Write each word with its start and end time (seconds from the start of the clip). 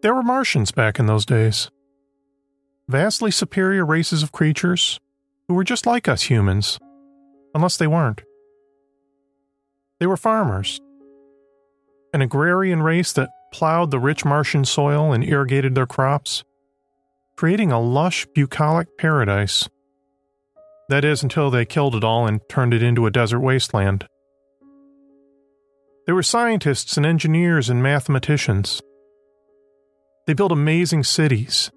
There 0.00 0.14
were 0.14 0.22
Martians 0.22 0.70
back 0.70 0.98
in 0.98 1.06
those 1.06 1.26
days. 1.26 1.70
Vastly 2.88 3.30
superior 3.30 3.84
races 3.84 4.22
of 4.22 4.32
creatures 4.32 5.00
who 5.48 5.54
were 5.54 5.64
just 5.64 5.86
like 5.86 6.06
us 6.08 6.22
humans, 6.22 6.78
unless 7.54 7.76
they 7.76 7.86
weren't. 7.86 8.22
They 9.98 10.06
were 10.06 10.16
farmers, 10.16 10.80
an 12.14 12.22
agrarian 12.22 12.82
race 12.82 13.12
that 13.14 13.30
plowed 13.52 13.90
the 13.90 13.98
rich 13.98 14.24
Martian 14.24 14.64
soil 14.64 15.12
and 15.12 15.24
irrigated 15.24 15.74
their 15.74 15.86
crops, 15.86 16.44
creating 17.36 17.72
a 17.72 17.80
lush, 17.80 18.26
bucolic 18.34 18.96
paradise. 18.98 19.68
That 20.88 21.04
is, 21.04 21.22
until 21.22 21.50
they 21.50 21.64
killed 21.64 21.96
it 21.96 22.04
all 22.04 22.26
and 22.26 22.40
turned 22.48 22.72
it 22.72 22.82
into 22.82 23.06
a 23.06 23.10
desert 23.10 23.40
wasteland. 23.40 24.06
They 26.06 26.12
were 26.12 26.22
scientists 26.22 26.96
and 26.96 27.04
engineers 27.04 27.68
and 27.68 27.82
mathematicians. 27.82 28.80
They 30.28 30.34
built 30.34 30.52
amazing 30.52 31.04
cities, 31.04 31.70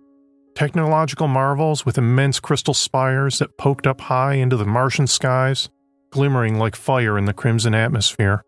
technological 0.56 1.30
marvels 1.30 1.86
with 1.86 1.98
immense 1.98 2.42
crystal 2.42 2.74
spires 2.74 3.40
that 3.40 3.58
poked 3.58 3.88
up 3.88 4.02
high 4.02 4.34
into 4.34 4.58
the 4.58 4.66
Martian 4.66 5.08
skies, 5.08 5.70
glimmering 6.12 6.60
like 6.60 6.76
fire 6.76 7.18
in 7.18 7.24
the 7.24 7.34
crimson 7.34 7.74
atmosphere. 7.74 8.44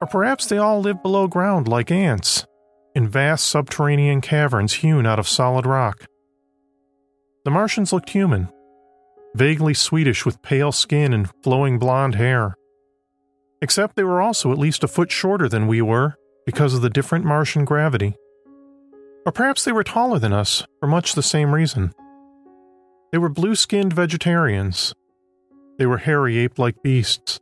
Or 0.00 0.06
perhaps 0.06 0.46
they 0.46 0.56
all 0.56 0.80
lived 0.80 1.02
below 1.02 1.26
ground 1.26 1.66
like 1.66 1.90
ants, 1.90 2.46
in 2.94 3.08
vast 3.08 3.48
subterranean 3.48 4.20
caverns 4.20 4.74
hewn 4.74 5.04
out 5.04 5.18
of 5.18 5.26
solid 5.26 5.66
rock. 5.66 6.06
The 7.44 7.50
Martians 7.50 7.92
looked 7.92 8.10
human, 8.10 8.50
vaguely 9.34 9.74
Swedish 9.74 10.24
with 10.24 10.42
pale 10.42 10.70
skin 10.70 11.12
and 11.12 11.28
flowing 11.42 11.80
blonde 11.80 12.14
hair. 12.14 12.54
Except 13.60 13.96
they 13.96 14.04
were 14.04 14.22
also 14.22 14.52
at 14.52 14.58
least 14.58 14.84
a 14.84 14.88
foot 14.88 15.10
shorter 15.10 15.48
than 15.48 15.66
we 15.66 15.82
were 15.82 16.14
because 16.46 16.72
of 16.72 16.82
the 16.82 16.88
different 16.88 17.24
Martian 17.24 17.64
gravity. 17.64 18.14
Or 19.26 19.32
perhaps 19.32 19.64
they 19.64 19.72
were 19.72 19.84
taller 19.84 20.18
than 20.18 20.32
us 20.32 20.64
for 20.80 20.86
much 20.86 21.14
the 21.14 21.22
same 21.22 21.54
reason. 21.54 21.92
They 23.12 23.18
were 23.18 23.28
blue 23.28 23.54
skinned 23.54 23.92
vegetarians. 23.92 24.94
They 25.78 25.86
were 25.86 25.98
hairy 25.98 26.38
ape 26.38 26.58
like 26.58 26.82
beasts. 26.82 27.40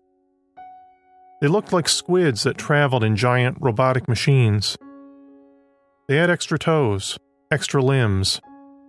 They 1.41 1.49
looked 1.49 1.72
like 1.72 1.88
squids 1.88 2.43
that 2.43 2.59
traveled 2.59 3.05
in 3.05 3.15
giant 3.15 3.59
robotic 3.61 4.09
machines. 4.09 4.77
They 6.09 6.17
had 6.17 6.31
extra 6.31 6.59
toes, 6.59 7.17
extra 7.50 7.83
limbs, 7.83 8.41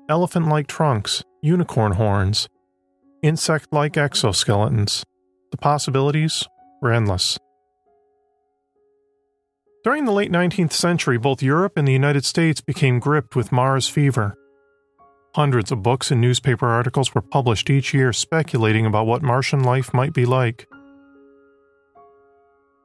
elephant 0.09 0.47
like 0.47 0.67
trunks, 0.67 1.23
unicorn 1.41 1.93
horns, 1.93 2.47
insect 3.21 3.67
like 3.71 3.93
exoskeletons. 3.93 5.03
The 5.51 5.57
possibilities 5.57 6.47
were 6.81 6.91
endless. 6.91 7.37
During 9.89 10.05
the 10.05 10.11
late 10.11 10.31
19th 10.31 10.73
century, 10.73 11.17
both 11.17 11.41
Europe 11.41 11.75
and 11.75 11.87
the 11.87 11.91
United 11.91 12.23
States 12.23 12.61
became 12.61 12.99
gripped 12.99 13.35
with 13.35 13.51
Mars 13.51 13.87
fever. 13.87 14.37
Hundreds 15.33 15.71
of 15.71 15.81
books 15.81 16.11
and 16.11 16.21
newspaper 16.21 16.67
articles 16.67 17.15
were 17.15 17.23
published 17.23 17.71
each 17.71 17.91
year 17.91 18.13
speculating 18.13 18.85
about 18.85 19.07
what 19.07 19.23
Martian 19.23 19.63
life 19.63 19.91
might 19.91 20.13
be 20.13 20.27
like. 20.27 20.67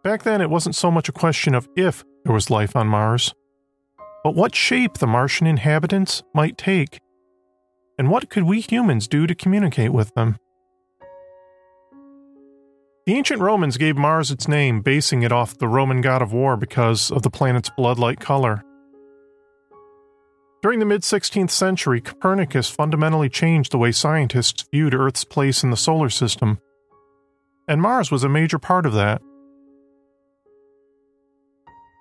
Back 0.02 0.22
then, 0.22 0.40
it 0.40 0.48
wasn't 0.48 0.76
so 0.76 0.90
much 0.90 1.10
a 1.10 1.12
question 1.12 1.54
of 1.54 1.68
if 1.76 2.02
there 2.24 2.32
was 2.32 2.48
life 2.48 2.74
on 2.74 2.86
Mars, 2.86 3.34
but 4.22 4.34
what 4.34 4.54
shape 4.54 4.94
the 4.94 5.06
Martian 5.06 5.46
inhabitants 5.46 6.22
might 6.32 6.56
take, 6.56 7.00
and 7.98 8.08
what 8.08 8.30
could 8.30 8.44
we 8.44 8.62
humans 8.62 9.06
do 9.08 9.26
to 9.26 9.34
communicate 9.34 9.92
with 9.92 10.14
them. 10.14 10.38
The 13.06 13.14
ancient 13.14 13.42
Romans 13.42 13.76
gave 13.76 13.98
Mars 13.98 14.30
its 14.30 14.48
name, 14.48 14.80
basing 14.80 15.22
it 15.22 15.32
off 15.32 15.58
the 15.58 15.68
Roman 15.68 16.00
god 16.00 16.22
of 16.22 16.32
war 16.32 16.56
because 16.56 17.10
of 17.10 17.20
the 17.20 17.30
planet's 17.30 17.68
blood 17.68 17.98
like 17.98 18.18
color. 18.18 18.62
During 20.62 20.78
the 20.78 20.86
mid 20.86 21.02
16th 21.02 21.50
century, 21.50 22.00
Copernicus 22.00 22.70
fundamentally 22.70 23.28
changed 23.28 23.72
the 23.72 23.78
way 23.78 23.92
scientists 23.92 24.64
viewed 24.72 24.94
Earth's 24.94 25.24
place 25.24 25.62
in 25.62 25.68
the 25.68 25.76
solar 25.76 26.08
system, 26.08 26.58
and 27.68 27.82
Mars 27.82 28.10
was 28.10 28.24
a 28.24 28.28
major 28.30 28.58
part 28.58 28.86
of 28.86 28.94
that. 28.94 29.20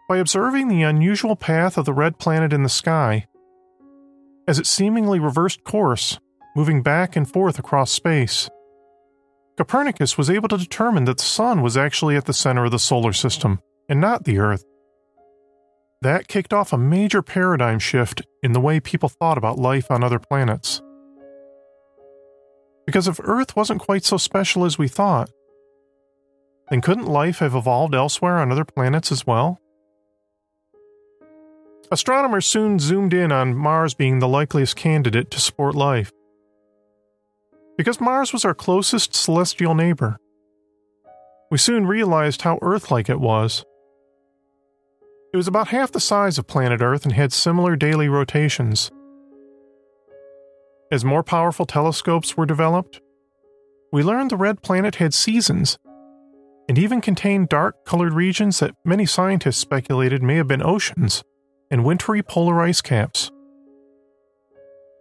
By 0.07 0.17
observing 0.19 0.69
the 0.69 0.83
unusual 0.83 1.35
path 1.35 1.77
of 1.77 1.83
the 1.83 1.93
red 1.93 2.17
planet 2.17 2.53
in 2.53 2.63
the 2.63 2.69
sky, 2.69 3.27
as 4.47 4.57
it 4.57 4.67
seemingly 4.67 5.19
reversed 5.19 5.65
course, 5.65 6.17
moving 6.55 6.81
back 6.81 7.17
and 7.17 7.29
forth 7.29 7.59
across 7.59 7.91
space, 7.91 8.49
Copernicus 9.57 10.17
was 10.17 10.29
able 10.29 10.47
to 10.47 10.57
determine 10.57 11.05
that 11.05 11.17
the 11.17 11.23
Sun 11.23 11.61
was 11.61 11.77
actually 11.77 12.15
at 12.15 12.25
the 12.25 12.33
center 12.33 12.65
of 12.65 12.71
the 12.71 12.79
solar 12.79 13.13
system, 13.13 13.59
and 13.87 14.01
not 14.01 14.23
the 14.23 14.39
Earth. 14.39 14.65
That 16.01 16.27
kicked 16.27 16.53
off 16.53 16.73
a 16.73 16.77
major 16.77 17.21
paradigm 17.21 17.79
shift 17.79 18.23
in 18.41 18.53
the 18.53 18.59
way 18.59 18.79
people 18.79 19.09
thought 19.09 19.37
about 19.37 19.59
life 19.59 19.91
on 19.91 20.03
other 20.03 20.19
planets. 20.19 20.81
Because 22.85 23.07
if 23.07 23.19
Earth 23.23 23.55
wasn't 23.55 23.81
quite 23.81 24.03
so 24.03 24.17
special 24.17 24.65
as 24.65 24.77
we 24.77 24.87
thought, 24.87 25.29
then 26.69 26.81
couldn't 26.81 27.05
life 27.05 27.39
have 27.39 27.55
evolved 27.55 27.93
elsewhere 27.93 28.39
on 28.39 28.51
other 28.51 28.65
planets 28.65 29.11
as 29.11 29.27
well? 29.27 29.59
Astronomers 31.91 32.47
soon 32.47 32.79
zoomed 32.79 33.13
in 33.13 33.31
on 33.31 33.55
Mars 33.55 33.93
being 33.93 34.17
the 34.17 34.27
likeliest 34.27 34.75
candidate 34.75 35.29
to 35.31 35.39
support 35.39 35.75
life 35.75 36.11
because 37.77 38.01
Mars 38.01 38.33
was 38.33 38.45
our 38.45 38.53
closest 38.53 39.15
celestial 39.15 39.75
neighbor. 39.75 40.17
We 41.51 41.57
soon 41.57 41.85
realized 41.85 42.41
how 42.41 42.59
Earth 42.61 42.91
like 42.91 43.09
it 43.09 43.19
was. 43.19 43.63
It 45.33 45.37
was 45.37 45.47
about 45.47 45.69
half 45.69 45.91
the 45.91 45.99
size 45.99 46.37
of 46.37 46.47
planet 46.47 46.81
Earth 46.81 47.05
and 47.05 47.13
had 47.13 47.33
similar 47.33 47.75
daily 47.75 48.07
rotations. 48.07 48.91
As 50.91 51.03
more 51.03 51.23
powerful 51.23 51.65
telescopes 51.65 52.37
were 52.37 52.45
developed, 52.45 53.01
we 53.91 54.03
learned 54.03 54.29
the 54.29 54.37
red 54.37 54.61
planet 54.61 54.95
had 54.95 55.13
seasons 55.13 55.77
and 56.69 56.77
even 56.77 57.01
contained 57.01 57.49
dark 57.49 57.83
colored 57.85 58.13
regions 58.13 58.59
that 58.59 58.75
many 58.85 59.05
scientists 59.05 59.57
speculated 59.57 60.23
may 60.23 60.35
have 60.35 60.47
been 60.47 60.63
oceans 60.63 61.23
and 61.69 61.83
wintry 61.83 62.23
polar 62.23 62.61
ice 62.61 62.81
caps. 62.81 63.31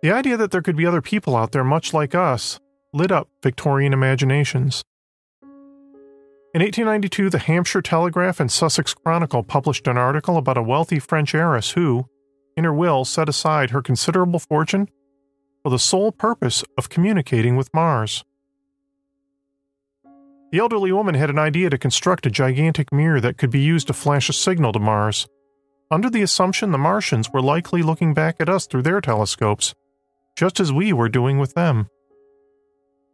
The 0.03 0.11
idea 0.11 0.37
that 0.37 0.51
there 0.51 0.63
could 0.63 0.75
be 0.75 0.85
other 0.85 1.01
people 1.01 1.37
out 1.37 1.53
there 1.53 1.63
much 1.63 1.95
like 1.95 2.13
us 2.13 2.59
lit 2.93 3.13
up 3.13 3.29
Victorian 3.41 3.93
imaginations. 3.93 4.83
In 6.55 6.61
1892, 6.61 7.31
the 7.31 7.39
Hampshire 7.39 7.81
Telegraph 7.81 8.41
and 8.41 8.51
Sussex 8.51 8.95
Chronicle 8.95 9.45
published 9.45 9.87
an 9.87 9.97
article 9.97 10.37
about 10.37 10.59
a 10.59 10.63
wealthy 10.63 10.99
French 10.99 11.37
heiress 11.37 11.71
who, 11.71 12.07
in 12.57 12.65
her 12.65 12.75
will, 12.75 13.05
set 13.05 13.29
aside 13.29 13.71
her 13.71 13.81
considerable 13.81 14.41
fortune 14.41 14.89
for 15.63 15.71
the 15.71 15.79
sole 15.79 16.11
purpose 16.11 16.65
of 16.77 16.89
communicating 16.89 17.55
with 17.55 17.73
Mars. 17.73 18.25
The 20.51 20.59
elderly 20.59 20.91
woman 20.91 21.15
had 21.15 21.31
an 21.31 21.39
idea 21.39 21.71
to 21.71 21.79
construct 21.79 22.27
a 22.27 22.31
gigantic 22.31 22.93
mirror 22.93 23.21
that 23.21 23.39
could 23.39 23.51
be 23.51 23.61
used 23.61 23.87
to 23.87 23.95
flash 23.95 24.29
a 24.29 24.33
signal 24.33 24.73
to 24.73 24.81
Mars, 24.81 25.29
under 25.93 26.11
the 26.11 26.23
assumption 26.23 26.73
the 26.73 26.79
Martians 26.79 27.33
were 27.33 27.41
likely 27.41 27.83
looking 27.83 28.15
back 28.15 28.37
at 28.41 28.49
us 28.49 28.67
through 28.67 28.83
their 28.83 29.01
telescopes 29.01 29.75
just 30.37 30.61
as 30.61 30.73
we 30.73 30.93
were 30.93 31.09
doing 31.09 31.39
with 31.39 31.55
them. 31.55 31.89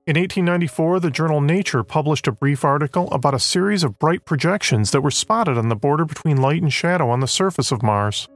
In 0.07 0.17
1894, 0.17 1.01
the 1.01 1.11
journal 1.11 1.43
Nature 1.43 1.85
published 1.85 2.27
a 2.27 2.33
brief 2.33 2.65
article 2.65 3.11
about 3.13 3.35
a 3.35 3.39
series 3.39 3.85
of 3.85 3.99
bright 3.99 4.25
projections 4.25 4.91
that 4.91 5.03
were 5.03 5.11
spotted 5.11 5.59
on 5.59 5.69
the 5.69 5.77
border 5.77 6.07
between 6.07 6.41
light 6.41 6.63
and 6.63 6.73
shadow 6.73 7.11
on 7.11 7.21
the 7.21 7.29
surface 7.29 7.71
of 7.71 7.83
Mars. 7.83 8.27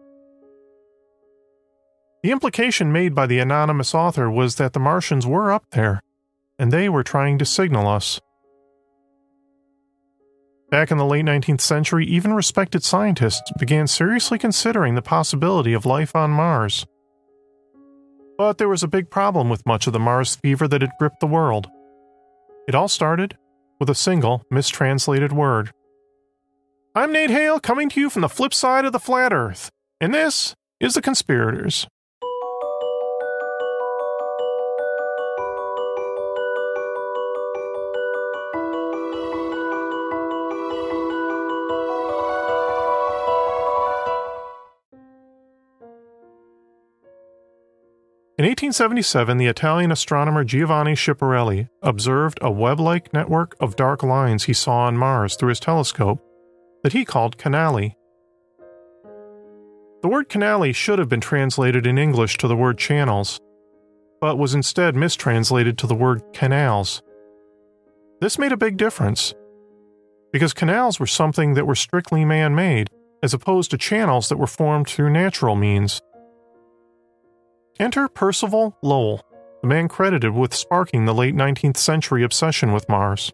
The 2.23 2.31
implication 2.31 2.93
made 2.93 3.14
by 3.14 3.26
the 3.26 3.38
anonymous 3.38 3.94
author 3.94 4.31
was 4.31 4.56
that 4.56 4.75
the 4.75 4.81
Martians 4.81 5.26
were 5.26 5.50
up 5.50 5.64
there, 5.70 6.02
and 6.58 6.70
they 6.70 6.90
were 6.90 7.02
trying 7.02 7.38
to 7.38 7.46
signal 7.46 7.88
us. 7.88 8.20
Back 10.70 10.90
in 10.90 10.99
the 10.99 11.05
late 11.05 11.25
19th 11.25 11.61
century, 11.61 12.06
even 12.06 12.32
respected 12.32 12.85
scientists 12.85 13.50
began 13.58 13.87
seriously 13.87 14.38
considering 14.38 14.94
the 14.94 15.02
possibility 15.02 15.73
of 15.73 15.85
life 15.85 16.14
on 16.14 16.31
Mars. 16.31 16.87
But 18.38 18.58
there 18.58 18.69
was 18.69 18.82
a 18.82 18.88
big 18.88 19.11
problem 19.11 19.49
with 19.49 19.67
much 19.67 19.87
of 19.87 19.93
the 19.93 19.99
Mars 19.99 20.37
fever 20.37 20.67
that 20.69 20.81
had 20.81 20.93
gripped 20.99 21.20
the 21.20 21.26
world. 21.26 21.70
It 22.67 22.75
all 22.75 22.88
started 22.88 23.37
with 23.79 23.90
a 23.90 23.94
single 23.94 24.44
mistranslated 24.50 25.32
word. 25.32 25.73
I'm 26.94 27.12
Nate 27.12 27.31
Hale, 27.31 27.58
coming 27.58 27.88
to 27.90 28.00
you 28.00 28.11
from 28.11 28.23
the 28.23 28.29
flip 28.29 28.52
side 28.55 28.84
of 28.84 28.93
the 28.93 29.00
flat 29.00 29.32
earth, 29.32 29.70
and 30.00 30.14
this 30.14 30.55
is 30.81 30.94
The 30.94 31.02
Conspirators. 31.02 31.87
In 48.43 48.49
1877, 48.49 49.37
the 49.37 49.47
Italian 49.47 49.93
astronomer 49.93 50.43
Giovanni 50.43 50.94
Schiaparelli 50.94 51.69
observed 51.81 52.41
a 52.43 52.50
web 52.50 52.81
like 52.81 53.12
network 53.15 53.55
of 53.61 53.77
dark 53.77 54.03
lines 54.03 54.43
he 54.43 54.53
saw 54.53 54.79
on 54.79 54.97
Mars 54.97 55.37
through 55.37 55.50
his 55.50 55.61
telescope 55.61 56.21
that 56.83 56.93
he 56.93 57.05
called 57.05 57.39
canali. 57.39 57.94
The 60.03 60.09
word 60.09 60.29
canali 60.29 60.75
should 60.75 60.99
have 60.99 61.09
been 61.09 61.21
translated 61.21 61.87
in 61.87 61.99
English 61.99 62.37
to 62.39 62.49
the 62.49 62.56
word 62.56 62.79
channels, 62.79 63.39
but 64.21 64.39
was 64.39 64.56
instead 64.56 64.97
mistranslated 64.97 65.79
to 65.79 65.87
the 65.87 65.95
word 65.95 66.25
canals. 66.33 67.00
This 68.21 68.41
made 68.41 68.50
a 68.50 68.56
big 68.56 68.77
difference, 68.77 69.35
because 70.33 70.53
canals 70.53 70.99
were 70.99 71.06
something 71.06 71.55
that 71.55 71.69
were 71.69 71.77
strictly 71.77 72.25
man 72.25 72.56
made, 72.56 72.91
as 73.23 73.35
opposed 73.35 73.71
to 73.71 73.79
channels 73.79 74.29
that 74.29 74.38
were 74.38 74.49
formed 74.49 74.88
through 74.88 75.11
natural 75.11 75.55
means. 75.55 76.03
Enter 77.81 78.07
Percival 78.07 78.77
Lowell, 78.83 79.23
the 79.63 79.69
man 79.69 79.89
credited 79.89 80.35
with 80.35 80.55
sparking 80.55 81.07
the 81.07 81.15
late 81.15 81.35
19th 81.35 81.79
century 81.79 82.23
obsession 82.23 82.73
with 82.73 82.89
Mars. 82.89 83.33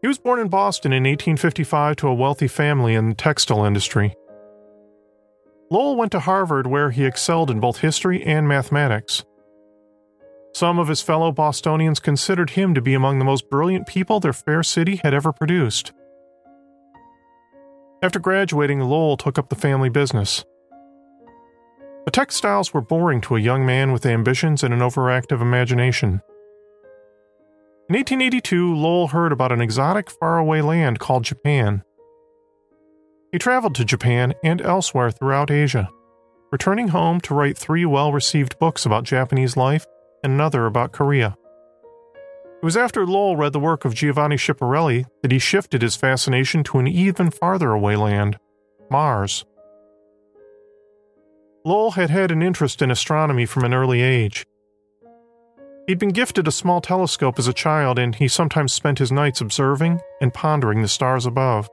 He 0.00 0.06
was 0.06 0.18
born 0.18 0.38
in 0.38 0.48
Boston 0.48 0.92
in 0.92 1.02
1855 1.02 1.96
to 1.96 2.08
a 2.08 2.14
wealthy 2.14 2.46
family 2.46 2.94
in 2.94 3.08
the 3.08 3.14
textile 3.14 3.64
industry. 3.64 4.14
Lowell 5.70 5.96
went 5.96 6.12
to 6.12 6.20
Harvard 6.20 6.66
where 6.68 6.92
he 6.92 7.04
excelled 7.04 7.50
in 7.50 7.58
both 7.58 7.78
history 7.78 8.22
and 8.22 8.46
mathematics. 8.46 9.24
Some 10.54 10.78
of 10.78 10.86
his 10.86 11.02
fellow 11.02 11.32
Bostonians 11.32 11.98
considered 11.98 12.50
him 12.50 12.74
to 12.74 12.80
be 12.80 12.94
among 12.94 13.18
the 13.18 13.24
most 13.24 13.50
brilliant 13.50 13.88
people 13.88 14.20
their 14.20 14.32
fair 14.32 14.62
city 14.62 15.00
had 15.02 15.12
ever 15.12 15.32
produced. 15.32 15.92
After 18.02 18.20
graduating, 18.20 18.80
Lowell 18.80 19.16
took 19.16 19.36
up 19.36 19.48
the 19.48 19.56
family 19.56 19.88
business. 19.88 20.44
The 22.04 22.10
textiles 22.10 22.74
were 22.74 22.82
boring 22.82 23.20
to 23.22 23.36
a 23.36 23.40
young 23.40 23.64
man 23.64 23.92
with 23.92 24.04
ambitions 24.04 24.62
and 24.62 24.74
an 24.74 24.80
overactive 24.80 25.40
imagination. 25.40 26.20
In 27.88 27.96
1882, 27.96 28.74
Lowell 28.74 29.08
heard 29.08 29.32
about 29.32 29.52
an 29.52 29.60
exotic 29.60 30.10
faraway 30.10 30.60
land 30.60 30.98
called 30.98 31.24
Japan. 31.24 31.82
He 33.32 33.38
traveled 33.38 33.74
to 33.76 33.84
Japan 33.84 34.34
and 34.44 34.60
elsewhere 34.60 35.10
throughout 35.10 35.50
Asia, 35.50 35.90
returning 36.52 36.88
home 36.88 37.20
to 37.22 37.34
write 37.34 37.58
three 37.58 37.84
well 37.84 38.12
received 38.12 38.58
books 38.58 38.86
about 38.86 39.04
Japanese 39.04 39.56
life 39.56 39.86
and 40.22 40.32
another 40.32 40.66
about 40.66 40.92
Korea. 40.92 41.36
It 42.62 42.64
was 42.64 42.76
after 42.76 43.06
Lowell 43.06 43.36
read 43.36 43.52
the 43.52 43.60
work 43.60 43.84
of 43.84 43.94
Giovanni 43.94 44.36
Schiaparelli 44.36 45.04
that 45.22 45.32
he 45.32 45.38
shifted 45.38 45.82
his 45.82 45.96
fascination 45.96 46.64
to 46.64 46.78
an 46.78 46.86
even 46.86 47.30
farther 47.30 47.72
away 47.72 47.96
land, 47.96 48.38
Mars. 48.90 49.44
Lowell 51.66 51.92
had 51.92 52.10
had 52.10 52.30
an 52.30 52.42
interest 52.42 52.82
in 52.82 52.90
astronomy 52.90 53.46
from 53.46 53.64
an 53.64 53.72
early 53.72 54.02
age. 54.02 54.44
He'd 55.86 55.98
been 55.98 56.10
gifted 56.10 56.46
a 56.46 56.52
small 56.52 56.80
telescope 56.80 57.38
as 57.38 57.48
a 57.48 57.54
child, 57.54 57.98
and 57.98 58.14
he 58.14 58.28
sometimes 58.28 58.72
spent 58.72 58.98
his 58.98 59.10
nights 59.10 59.40
observing 59.40 60.00
and 60.20 60.32
pondering 60.32 60.82
the 60.82 60.88
stars 60.88 61.24
above. 61.24 61.68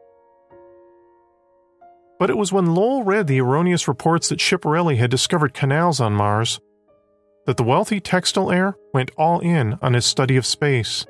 But 2.19 2.29
it 2.29 2.37
was 2.37 2.53
when 2.53 2.73
Lowell 2.73 3.03
read 3.03 3.27
the 3.27 3.41
erroneous 3.41 3.87
reports 3.87 4.29
that 4.29 4.39
Schiaparelli 4.39 4.97
had 4.97 5.09
discovered 5.09 5.53
canals 5.53 5.99
on 5.99 6.13
Mars 6.13 6.59
that 7.45 7.57
the 7.57 7.63
wealthy 7.63 7.99
textile 7.99 8.51
heir 8.51 8.77
went 8.93 9.11
all 9.17 9.39
in 9.39 9.77
on 9.81 9.93
his 9.93 10.05
study 10.05 10.37
of 10.37 10.45
space. 10.45 11.05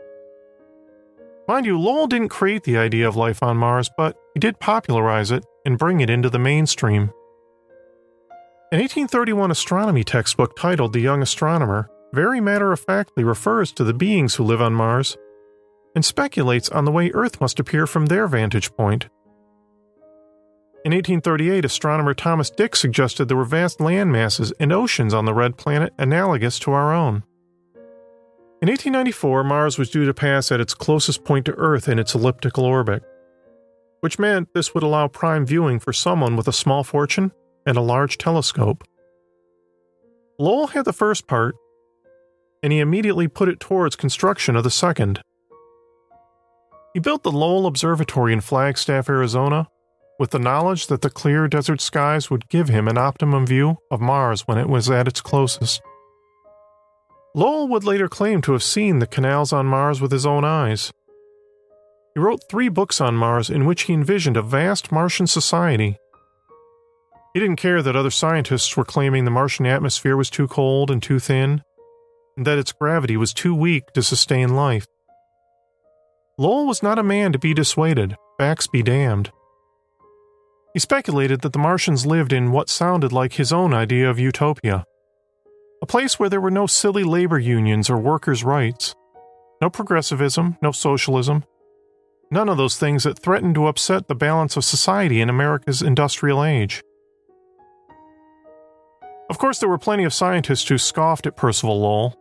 Mind 1.48 1.66
you, 1.66 1.77
Lowell 1.77 2.07
didn't 2.07 2.30
create 2.30 2.63
the 2.63 2.77
idea 2.77 3.07
of 3.07 3.16
life 3.16 3.44
on 3.44 3.57
Mars, 3.57 3.89
but 3.98 4.16
he 4.34 4.39
did 4.39 4.60
popularize 4.60 5.31
it 5.31 5.45
and 5.66 5.77
bring 5.77 6.00
it 6.00 6.10
into 6.10 6.30
the 6.30 6.39
mainstream. 6.39 7.12
An 8.73 8.79
1831 8.79 9.51
astronomy 9.51 10.01
textbook 10.06 10.56
titled 10.56 10.94
The 10.94 11.01
Young 11.01 11.21
Astronomer 11.21 11.89
very 12.13 12.39
matter 12.39 12.71
of 12.71 12.79
factly 12.79 13.21
refers 13.21 13.73
to 13.73 13.83
the 13.83 13.94
beings 13.94 14.35
who 14.35 14.45
live 14.45 14.62
on 14.62 14.71
Mars 14.71 15.18
and 15.94 16.06
speculates 16.06 16.69
on 16.69 16.85
the 16.85 16.91
way 16.91 17.12
Earth 17.12 17.41
must 17.41 17.59
appear 17.59 17.85
from 17.85 18.06
their 18.06 18.27
vantage 18.27 18.73
point. 18.77 19.09
In 20.85 20.94
1838, 20.94 21.65
astronomer 21.65 22.13
Thomas 22.13 22.50
Dick 22.50 22.77
suggested 22.77 23.25
there 23.25 23.35
were 23.35 23.44
vast 23.44 23.81
land 23.81 24.09
masses 24.09 24.53
and 24.57 24.71
oceans 24.71 25.13
on 25.13 25.25
the 25.25 25.33
red 25.33 25.57
planet 25.57 25.91
analogous 25.97 26.57
to 26.59 26.71
our 26.71 26.94
own. 26.94 27.24
In 28.62 28.69
1894, 28.69 29.44
Mars 29.44 29.77
was 29.77 29.89
due 29.89 30.06
to 30.06 30.13
pass 30.13 30.50
at 30.50 30.62
its 30.62 30.74
closest 30.74 31.25
point 31.25 31.45
to 31.47 31.56
Earth 31.56 31.89
in 31.89 32.00
its 32.00 32.15
elliptical 32.15 32.63
orbit, 32.63 33.03
which 34.00 34.17
meant 34.17 34.47
this 34.53 34.74
would 34.74 34.83
allow 34.83 35.09
prime 35.09 35.45
viewing 35.45 35.77
for 35.77 35.91
someone 35.91 36.38
with 36.38 36.47
a 36.47 36.53
small 36.53 36.85
fortune 36.85 37.33
and 37.66 37.78
a 37.78 37.81
large 37.81 38.18
telescope. 38.18 38.84
Lowell 40.40 40.68
had 40.68 40.86
the 40.86 40.94
first 40.94 41.28
part, 41.28 41.56
and 42.63 42.74
he 42.74 42.80
immediately 42.80 43.28
put 43.28 43.50
it 43.50 43.60
towards 43.60 43.96
construction 43.96 44.56
of 44.56 44.63
the 44.63 44.72
second. 44.72 45.22
He 46.94 47.00
built 47.00 47.24
the 47.24 47.32
Lowell 47.32 47.68
Observatory 47.68 48.34
in 48.34 48.41
Flagstaff, 48.41 49.10
Arizona, 49.10 49.68
with 50.20 50.32
the 50.32 50.39
knowledge 50.39 50.88
that 50.88 51.01
the 51.01 51.10
clear 51.10 51.48
desert 51.48 51.80
skies 51.80 52.30
would 52.30 52.50
give 52.50 52.70
him 52.70 52.88
an 52.88 52.98
optimum 52.98 53.46
view 53.46 53.77
of 53.89 54.01
Mars 54.01 54.41
when 54.48 54.58
it 54.58 54.68
was 54.68 54.89
at 54.89 55.08
its 55.08 55.22
closest. 55.22 55.82
Lowell 57.34 57.70
would 57.70 57.86
later 57.86 58.10
claim 58.10 58.41
to 58.41 58.51
have 58.51 58.63
seen 58.63 59.00
the 59.00 59.08
canals 59.08 59.53
on 59.53 59.65
Mars 59.65 60.01
with 60.01 60.12
his 60.12 60.25
own 60.25 60.44
eyes. 60.44 60.91
He 62.13 62.20
wrote 62.20 62.41
three 62.50 62.68
books 62.68 63.00
on 63.00 63.15
Mars 63.15 63.50
in 63.50 63.65
which 63.65 63.84
he 63.84 63.94
envisioned 63.94 64.36
a 64.36 64.41
vast 64.41 64.91
Martian 64.91 65.27
society 65.27 65.98
he 67.33 67.39
didn't 67.39 67.55
care 67.55 67.81
that 67.81 67.95
other 67.95 68.11
scientists 68.11 68.75
were 68.75 68.85
claiming 68.85 69.25
the 69.25 69.31
Martian 69.31 69.65
atmosphere 69.65 70.17
was 70.17 70.29
too 70.29 70.47
cold 70.47 70.91
and 70.91 71.01
too 71.01 71.19
thin, 71.19 71.61
and 72.35 72.45
that 72.45 72.57
its 72.57 72.71
gravity 72.71 73.17
was 73.17 73.33
too 73.33 73.55
weak 73.55 73.91
to 73.93 74.03
sustain 74.03 74.55
life. 74.55 74.85
Lowell 76.38 76.65
was 76.65 76.81
not 76.81 77.00
a 77.00 77.03
man 77.03 77.31
to 77.33 77.39
be 77.39 77.53
dissuaded, 77.53 78.15
facts 78.38 78.67
be 78.67 78.81
damned. 78.81 79.31
He 80.73 80.79
speculated 80.79 81.41
that 81.41 81.53
the 81.53 81.59
Martians 81.59 82.05
lived 82.05 82.31
in 82.31 82.51
what 82.51 82.69
sounded 82.69 83.11
like 83.11 83.33
his 83.33 83.51
own 83.51 83.73
idea 83.73 84.09
of 84.09 84.19
utopia 84.19 84.85
a 85.81 85.85
place 85.88 86.19
where 86.19 86.29
there 86.29 86.41
were 86.41 86.51
no 86.51 86.67
silly 86.67 87.03
labor 87.03 87.39
unions 87.39 87.89
or 87.89 87.97
workers' 87.97 88.43
rights, 88.43 88.93
no 89.61 89.69
progressivism, 89.69 90.57
no 90.61 90.71
socialism, 90.71 91.43
none 92.29 92.47
of 92.47 92.57
those 92.57 92.77
things 92.77 93.03
that 93.03 93.17
threatened 93.17 93.55
to 93.55 93.67
upset 93.67 94.07
the 94.07 94.15
balance 94.15 94.55
of 94.55 94.63
society 94.63 95.21
in 95.21 95.29
America's 95.29 95.81
industrial 95.81 96.43
age. 96.43 96.83
Of 99.31 99.38
course, 99.38 99.59
there 99.59 99.69
were 99.69 99.77
plenty 99.77 100.03
of 100.03 100.13
scientists 100.13 100.67
who 100.67 100.77
scoffed 100.77 101.25
at 101.25 101.38
Percival 101.38 101.79
Lowell. 101.79 102.19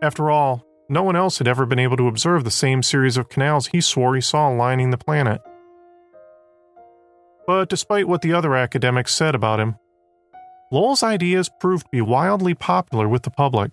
After 0.00 0.30
all, 0.30 0.64
no 0.88 1.02
one 1.02 1.16
else 1.16 1.38
had 1.38 1.48
ever 1.48 1.66
been 1.66 1.80
able 1.80 1.96
to 1.96 2.06
observe 2.06 2.44
the 2.44 2.50
same 2.52 2.80
series 2.80 3.16
of 3.16 3.28
canals 3.28 3.66
he 3.66 3.80
swore 3.80 4.14
he 4.14 4.20
saw 4.20 4.46
lining 4.46 4.90
the 4.90 4.98
planet. 4.98 5.40
But 7.44 7.68
despite 7.68 8.06
what 8.06 8.22
the 8.22 8.34
other 8.34 8.54
academics 8.54 9.16
said 9.16 9.34
about 9.34 9.58
him, 9.58 9.78
Lowell's 10.70 11.02
ideas 11.02 11.50
proved 11.58 11.86
to 11.86 11.90
be 11.90 12.02
wildly 12.02 12.54
popular 12.54 13.08
with 13.08 13.24
the 13.24 13.32
public. 13.32 13.72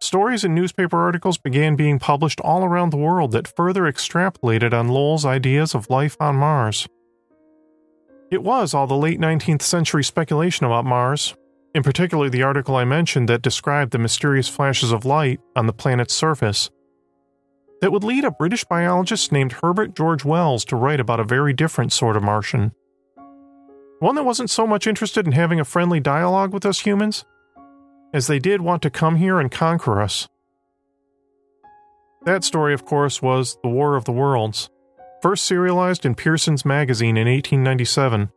Stories 0.00 0.44
and 0.44 0.54
newspaper 0.54 0.96
articles 0.96 1.38
began 1.38 1.74
being 1.74 1.98
published 1.98 2.40
all 2.40 2.62
around 2.62 2.90
the 2.90 2.96
world 2.96 3.32
that 3.32 3.48
further 3.56 3.82
extrapolated 3.82 4.72
on 4.72 4.86
Lowell's 4.86 5.24
ideas 5.24 5.74
of 5.74 5.90
life 5.90 6.16
on 6.20 6.36
Mars. 6.36 6.86
It 8.30 8.44
was 8.44 8.74
all 8.74 8.86
the 8.86 8.96
late 8.96 9.18
19th 9.18 9.62
century 9.62 10.04
speculation 10.04 10.64
about 10.64 10.84
Mars, 10.84 11.34
in 11.74 11.82
particular 11.82 12.28
the 12.28 12.44
article 12.44 12.76
I 12.76 12.84
mentioned 12.84 13.28
that 13.28 13.42
described 13.42 13.90
the 13.90 13.98
mysterious 13.98 14.48
flashes 14.48 14.92
of 14.92 15.04
light 15.04 15.40
on 15.56 15.66
the 15.66 15.72
planet's 15.72 16.14
surface, 16.14 16.70
that 17.80 17.90
would 17.90 18.04
lead 18.04 18.24
a 18.24 18.30
British 18.30 18.64
biologist 18.64 19.32
named 19.32 19.52
Herbert 19.62 19.96
George 19.96 20.24
Wells 20.24 20.64
to 20.66 20.76
write 20.76 21.00
about 21.00 21.18
a 21.18 21.24
very 21.24 21.52
different 21.52 21.92
sort 21.92 22.16
of 22.16 22.22
Martian. 22.22 22.72
One 23.98 24.14
that 24.14 24.24
wasn't 24.24 24.50
so 24.50 24.64
much 24.66 24.86
interested 24.86 25.26
in 25.26 25.32
having 25.32 25.58
a 25.58 25.64
friendly 25.64 25.98
dialogue 25.98 26.52
with 26.52 26.64
us 26.64 26.80
humans, 26.80 27.24
as 28.14 28.28
they 28.28 28.38
did 28.38 28.60
want 28.60 28.82
to 28.82 28.90
come 28.90 29.16
here 29.16 29.40
and 29.40 29.50
conquer 29.50 30.00
us. 30.00 30.28
That 32.26 32.44
story, 32.44 32.74
of 32.74 32.84
course, 32.84 33.20
was 33.20 33.58
The 33.62 33.68
War 33.68 33.96
of 33.96 34.04
the 34.04 34.12
Worlds, 34.12 34.70
first 35.22 35.44
serialized 35.44 36.06
in 36.06 36.14
Pearson's 36.14 36.64
magazine 36.64 37.16
in 37.16 37.26
1897, 37.26 38.30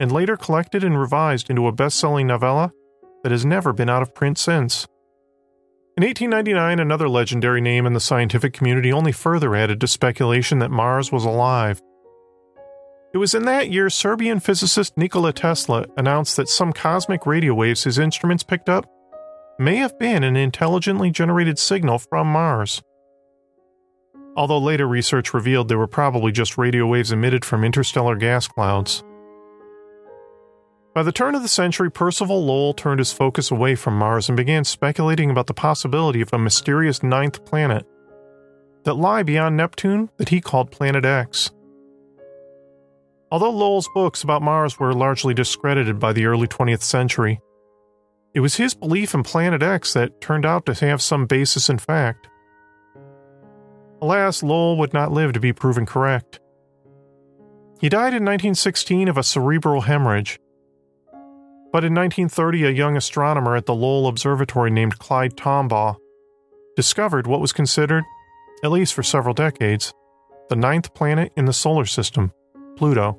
and 0.00 0.12
later 0.12 0.36
collected 0.36 0.82
and 0.82 0.98
revised 0.98 1.50
into 1.50 1.66
a 1.66 1.72
best 1.72 1.98
selling 1.98 2.26
novella 2.26 2.72
that 3.22 3.32
has 3.32 3.44
never 3.44 3.72
been 3.72 3.90
out 3.90 4.02
of 4.02 4.14
print 4.14 4.38
since. 4.38 4.86
In 5.96 6.04
1899, 6.04 6.78
another 6.78 7.08
legendary 7.08 7.60
name 7.60 7.84
in 7.84 7.92
the 7.92 8.00
scientific 8.00 8.54
community 8.54 8.92
only 8.92 9.12
further 9.12 9.54
added 9.54 9.80
to 9.80 9.86
speculation 9.86 10.58
that 10.60 10.70
Mars 10.70 11.12
was 11.12 11.24
alive. 11.24 11.82
It 13.12 13.18
was 13.18 13.34
in 13.34 13.44
that 13.44 13.70
year 13.70 13.90
Serbian 13.90 14.40
physicist 14.40 14.96
Nikola 14.96 15.32
Tesla 15.32 15.84
announced 15.96 16.36
that 16.36 16.48
some 16.48 16.72
cosmic 16.72 17.26
radio 17.26 17.52
waves 17.54 17.84
his 17.84 17.98
instruments 17.98 18.44
picked 18.44 18.68
up 18.68 18.86
may 19.58 19.76
have 19.76 19.98
been 19.98 20.24
an 20.24 20.36
intelligently 20.36 21.10
generated 21.10 21.58
signal 21.58 21.98
from 21.98 22.28
Mars 22.28 22.80
although 24.36 24.58
later 24.58 24.86
research 24.86 25.34
revealed 25.34 25.68
they 25.68 25.76
were 25.76 25.86
probably 25.86 26.32
just 26.32 26.58
radio 26.58 26.86
waves 26.86 27.12
emitted 27.12 27.44
from 27.44 27.64
interstellar 27.64 28.16
gas 28.16 28.46
clouds. 28.48 29.02
By 30.94 31.04
the 31.04 31.12
turn 31.12 31.36
of 31.36 31.42
the 31.42 31.48
century, 31.48 31.90
Percival 31.90 32.44
Lowell 32.44 32.74
turned 32.74 32.98
his 32.98 33.12
focus 33.12 33.50
away 33.50 33.76
from 33.76 33.96
Mars 33.96 34.28
and 34.28 34.36
began 34.36 34.64
speculating 34.64 35.30
about 35.30 35.46
the 35.46 35.54
possibility 35.54 36.20
of 36.20 36.32
a 36.32 36.38
mysterious 36.38 37.02
ninth 37.02 37.44
planet 37.44 37.86
that 38.84 38.94
lie 38.94 39.22
beyond 39.22 39.56
Neptune 39.56 40.10
that 40.16 40.30
he 40.30 40.40
called 40.40 40.72
Planet 40.72 41.04
X. 41.04 41.50
Although 43.30 43.50
Lowell's 43.50 43.88
books 43.94 44.24
about 44.24 44.42
Mars 44.42 44.80
were 44.80 44.92
largely 44.92 45.34
discredited 45.34 46.00
by 46.00 46.12
the 46.12 46.26
early 46.26 46.48
20th 46.48 46.82
century, 46.82 47.40
it 48.34 48.40
was 48.40 48.56
his 48.56 48.74
belief 48.74 49.14
in 49.14 49.22
Planet 49.22 49.62
X 49.62 49.92
that 49.92 50.20
turned 50.20 50.46
out 50.46 50.66
to 50.66 50.74
have 50.74 51.00
some 51.00 51.26
basis 51.26 51.68
in 51.68 51.78
fact. 51.78 52.26
Alas, 54.02 54.42
Lowell 54.42 54.78
would 54.78 54.94
not 54.94 55.12
live 55.12 55.32
to 55.34 55.40
be 55.40 55.52
proven 55.52 55.84
correct. 55.84 56.40
He 57.80 57.88
died 57.88 58.14
in 58.14 58.24
1916 58.24 59.08
of 59.08 59.18
a 59.18 59.22
cerebral 59.22 59.82
hemorrhage. 59.82 60.38
But 61.72 61.84
in 61.84 61.94
1930, 61.94 62.66
a 62.66 62.70
young 62.70 62.96
astronomer 62.96 63.56
at 63.56 63.66
the 63.66 63.74
Lowell 63.74 64.08
Observatory 64.08 64.70
named 64.70 64.98
Clyde 64.98 65.36
Tombaugh 65.36 65.96
discovered 66.76 67.26
what 67.26 67.40
was 67.40 67.52
considered, 67.52 68.04
at 68.64 68.70
least 68.70 68.94
for 68.94 69.02
several 69.02 69.34
decades, 69.34 69.92
the 70.48 70.56
ninth 70.56 70.92
planet 70.94 71.32
in 71.36 71.44
the 71.44 71.52
solar 71.52 71.84
system, 71.84 72.32
Pluto. 72.76 73.18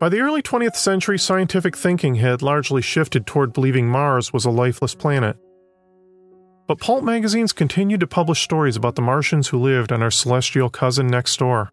By 0.00 0.08
the 0.08 0.20
early 0.20 0.42
20th 0.42 0.76
century, 0.76 1.18
scientific 1.18 1.76
thinking 1.76 2.14
had 2.16 2.40
largely 2.42 2.82
shifted 2.82 3.26
toward 3.26 3.52
believing 3.52 3.88
Mars 3.88 4.32
was 4.32 4.44
a 4.44 4.50
lifeless 4.50 4.94
planet. 4.94 5.36
But 6.68 6.80
pulp 6.80 7.02
magazines 7.02 7.54
continued 7.54 8.00
to 8.00 8.06
publish 8.06 8.42
stories 8.42 8.76
about 8.76 8.94
the 8.94 9.02
Martians 9.02 9.48
who 9.48 9.58
lived 9.58 9.90
on 9.90 10.02
our 10.02 10.10
celestial 10.10 10.68
cousin 10.68 11.06
next 11.06 11.38
door. 11.38 11.72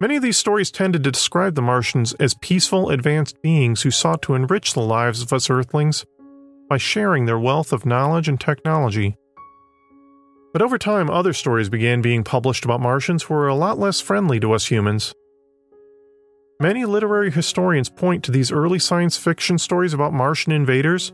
Many 0.00 0.16
of 0.16 0.22
these 0.22 0.38
stories 0.38 0.70
tended 0.70 1.04
to 1.04 1.10
describe 1.10 1.54
the 1.54 1.62
Martians 1.62 2.14
as 2.14 2.34
peaceful, 2.34 2.88
advanced 2.88 3.42
beings 3.42 3.82
who 3.82 3.90
sought 3.90 4.22
to 4.22 4.34
enrich 4.34 4.72
the 4.72 4.80
lives 4.80 5.20
of 5.20 5.34
us 5.34 5.50
Earthlings 5.50 6.06
by 6.70 6.78
sharing 6.78 7.26
their 7.26 7.38
wealth 7.38 7.74
of 7.74 7.84
knowledge 7.84 8.26
and 8.26 8.40
technology. 8.40 9.18
But 10.54 10.62
over 10.62 10.78
time, 10.78 11.10
other 11.10 11.34
stories 11.34 11.68
began 11.68 12.00
being 12.00 12.24
published 12.24 12.64
about 12.64 12.80
Martians 12.80 13.24
who 13.24 13.34
were 13.34 13.48
a 13.48 13.54
lot 13.54 13.78
less 13.78 14.00
friendly 14.00 14.40
to 14.40 14.54
us 14.54 14.66
humans. 14.66 15.14
Many 16.58 16.86
literary 16.86 17.30
historians 17.30 17.90
point 17.90 18.24
to 18.24 18.30
these 18.30 18.50
early 18.50 18.78
science 18.78 19.18
fiction 19.18 19.58
stories 19.58 19.92
about 19.92 20.14
Martian 20.14 20.52
invaders 20.52 21.12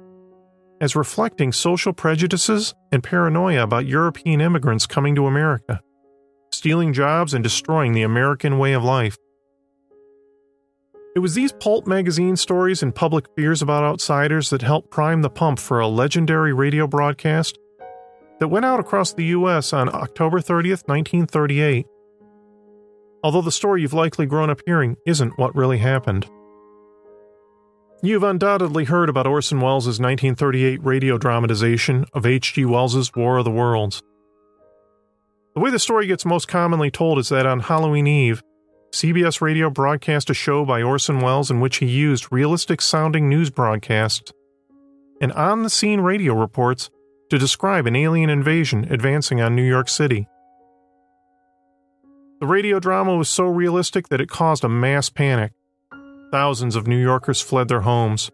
as 0.81 0.97
reflecting 0.97 1.53
social 1.53 1.93
prejudices 1.93 2.75
and 2.91 3.03
paranoia 3.03 3.63
about 3.63 3.87
European 3.87 4.41
immigrants 4.41 4.87
coming 4.87 5.15
to 5.15 5.27
America, 5.27 5.81
stealing 6.53 6.93
jobs 6.93 7.35
and 7.35 7.45
destroying 7.45 7.93
the 7.93 8.03
American 8.03 8.59
way 8.59 8.73
of 8.73 8.83
life. 8.83 9.17
It 11.15 11.19
was 11.19 11.35
these 11.35 11.53
pulp 11.53 11.87
magazine 11.87 12.37
stories 12.37 12.83
and 12.83 12.95
public 12.95 13.27
fears 13.37 13.63
about 13.63 13.85
outsiders 13.85 14.51
that 14.51 14.63
helped 14.63 14.91
prime 14.91 15.23
the 15.23 15.31
pump 15.31 15.59
for 15.59 15.81
a 15.81 15.89
legendary 15.89 16.53
radio 16.53 16.87
broadcast 16.87 17.59
that 18.39 18.49
went 18.49 18.65
out 18.65 18.81
across 18.81 19.13
the 19.13 19.25
U.S. 19.27 19.73
on 19.73 19.95
October 19.95 20.39
30th, 20.39 20.89
1938. 20.89 21.87
Although 23.23 23.43
the 23.43 23.53
story 23.53 23.83
you've 23.83 23.93
likely 23.93 24.25
grown 24.25 24.51
up 24.51 24.61
hearing 24.65 24.97
isn't 25.05 25.39
what 25.39 25.55
really 25.55 25.79
happened. 25.79 26.27
You've 28.03 28.23
undoubtedly 28.23 28.85
heard 28.85 29.11
about 29.11 29.27
Orson 29.27 29.61
Welles' 29.61 29.87
1938 29.87 30.83
radio 30.83 31.19
dramatization 31.19 32.07
of 32.15 32.25
H.G. 32.25 32.65
Wells' 32.65 33.15
War 33.15 33.39
of 33.39 33.45
the 33.45 33.51
Worlds. 33.51 34.03
The 35.55 35.61
way 35.61 35.71
the 35.71 35.79
story 35.79 36.07
gets 36.07 36.25
most 36.25 36.49
commonly 36.49 36.91
told 36.91 37.19
is 37.19 37.29
that 37.29 37.45
on 37.45 37.61
Halloween 37.61 38.07
Eve, 38.07 38.43
CBS 38.93 39.43
Radio 39.43 39.69
broadcast 39.69 40.31
a 40.31 40.35
show 40.35 40.65
by 40.65 40.83
Orson 40.83 41.21
Welles 41.21 41.51
in 41.51 41.61
which 41.61 41.77
he 41.77 41.87
used 41.87 42.33
realistic 42.33 42.81
sounding 42.81 43.29
news 43.29 43.51
broadcasts 43.51 44.33
and 45.21 45.31
on 45.33 45.63
the 45.63 45.71
scene 45.71 46.01
radio 46.01 46.35
reports 46.35 46.89
to 47.29 47.39
describe 47.39 47.87
an 47.87 47.95
alien 47.95 48.31
invasion 48.31 48.91
advancing 48.91 49.43
on 49.43 49.55
New 49.55 49.63
York 49.63 49.91
City. 49.91 50.27
The 52.41 52.47
radio 52.47 52.81
drama 52.81 53.15
was 53.17 53.29
so 53.29 53.45
realistic 53.45 54.09
that 54.09 54.23
it 54.23 54.31
caused 54.31 54.65
a 54.65 54.69
mass 54.71 55.11
panic. 55.11 55.53
Thousands 56.31 56.77
of 56.77 56.87
New 56.87 57.01
Yorkers 57.01 57.41
fled 57.41 57.69
their 57.69 57.81
homes. 57.81 58.31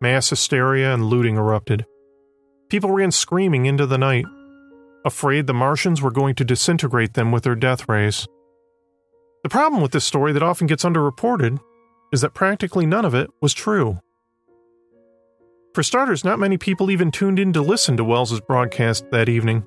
Mass 0.00 0.30
hysteria 0.30 0.94
and 0.94 1.06
looting 1.06 1.36
erupted. 1.36 1.84
People 2.68 2.90
ran 2.90 3.10
screaming 3.10 3.66
into 3.66 3.86
the 3.86 3.98
night, 3.98 4.24
afraid 5.04 5.46
the 5.46 5.54
Martians 5.54 6.00
were 6.00 6.10
going 6.10 6.34
to 6.36 6.44
disintegrate 6.44 7.14
them 7.14 7.32
with 7.32 7.42
their 7.42 7.54
death 7.54 7.88
rays. 7.88 8.26
The 9.42 9.48
problem 9.48 9.82
with 9.82 9.92
this 9.92 10.04
story 10.04 10.32
that 10.32 10.42
often 10.42 10.66
gets 10.66 10.84
underreported 10.84 11.58
is 12.12 12.20
that 12.20 12.34
practically 12.34 12.86
none 12.86 13.04
of 13.04 13.14
it 13.14 13.28
was 13.42 13.52
true. 13.52 13.98
For 15.74 15.82
starters, 15.82 16.24
not 16.24 16.38
many 16.38 16.56
people 16.56 16.90
even 16.90 17.10
tuned 17.10 17.40
in 17.40 17.52
to 17.52 17.60
listen 17.60 17.96
to 17.96 18.04
Welles's 18.04 18.40
broadcast 18.40 19.10
that 19.10 19.28
evening. 19.28 19.66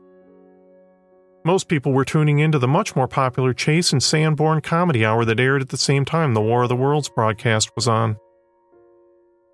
Most 1.48 1.70
people 1.70 1.94
were 1.94 2.04
tuning 2.04 2.40
into 2.40 2.60
the 2.60 2.68
much 2.68 2.94
more 2.94 3.08
popular 3.08 3.54
Chase 3.54 3.94
and 3.94 4.04
Sanborn 4.04 4.60
comedy 4.60 5.06
hour 5.06 5.24
that 5.24 5.40
aired 5.40 5.62
at 5.62 5.70
the 5.70 5.78
same 5.78 6.04
time 6.04 6.34
the 6.34 6.42
War 6.42 6.64
of 6.64 6.68
the 6.68 6.76
Worlds 6.76 7.08
broadcast 7.08 7.72
was 7.74 7.88
on. 7.88 8.18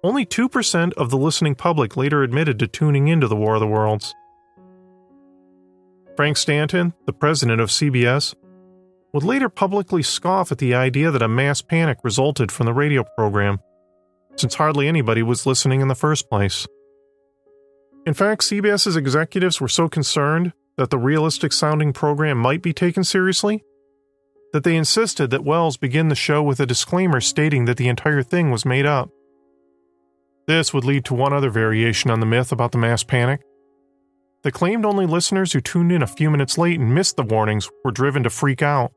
Only 0.04 0.26
2% 0.26 0.94
of 0.94 1.12
the 1.12 1.20
listening 1.20 1.54
public 1.54 1.96
later 1.96 2.24
admitted 2.24 2.58
to 2.58 2.68
tuning 2.68 3.10
into 3.10 3.28
the 3.28 3.36
War 3.36 3.54
of 3.54 3.60
the 3.60 3.68
Worlds. 3.68 4.16
Frank 6.16 6.38
Stanton, 6.38 6.96
the 7.06 7.14
president 7.14 7.62
of 7.62 7.70
CBS, 7.70 8.34
would 9.14 9.24
later 9.24 9.48
publicly 9.48 10.02
scoff 10.02 10.52
at 10.52 10.58
the 10.58 10.74
idea 10.74 11.12
that 11.12 11.22
a 11.22 11.28
mass 11.28 11.62
panic 11.62 12.00
resulted 12.04 12.52
from 12.52 12.66
the 12.66 12.74
radio 12.74 13.04
program, 13.16 13.60
since 14.36 14.56
hardly 14.56 14.88
anybody 14.88 15.22
was 15.22 15.46
listening 15.46 15.80
in 15.80 15.90
the 15.90 15.94
first 15.94 16.28
place. 16.28 16.66
In 18.08 18.16
fact, 18.16 18.42
CBS's 18.42 18.96
executives 18.96 19.62
were 19.62 19.68
so 19.68 19.88
concerned 19.88 20.54
that 20.78 20.90
the 20.90 20.98
realistic 20.98 21.54
sounding 21.54 21.94
program 21.94 22.38
might 22.38 22.62
be 22.62 22.74
taken 22.74 23.04
seriously, 23.04 23.64
that 24.54 24.64
they 24.64 24.76
insisted 24.76 25.32
that 25.32 25.44
Welles 25.44 25.78
begin 25.78 26.10
the 26.10 26.16
show 26.16 26.42
with 26.44 26.60
a 26.60 26.66
disclaimer 26.66 27.20
stating 27.20 27.66
that 27.66 27.78
the 27.78 27.88
entire 27.88 28.24
thing 28.24 28.52
was 28.52 28.66
made 28.66 28.86
up. 28.86 29.10
This 30.48 30.74
would 30.74 30.84
lead 30.84 31.06
to 31.06 31.14
one 31.14 31.34
other 31.34 31.50
variation 31.50 32.12
on 32.12 32.20
the 32.20 32.26
myth 32.26 32.52
about 32.52 32.72
the 32.72 32.78
mass 32.78 33.04
panic. 33.04 33.42
They 34.44 34.52
claimed 34.52 34.86
only 34.86 35.06
listeners 35.06 35.54
who 35.54 35.62
tuned 35.62 35.92
in 35.92 36.04
a 36.04 36.08
few 36.08 36.30
minutes 36.30 36.58
late 36.58 36.80
and 36.80 36.94
missed 36.94 37.16
the 37.16 37.24
warnings 37.24 37.70
were 37.86 37.92
driven 37.92 38.24
to 38.24 38.30
freak 38.30 38.62
out. 38.62 38.92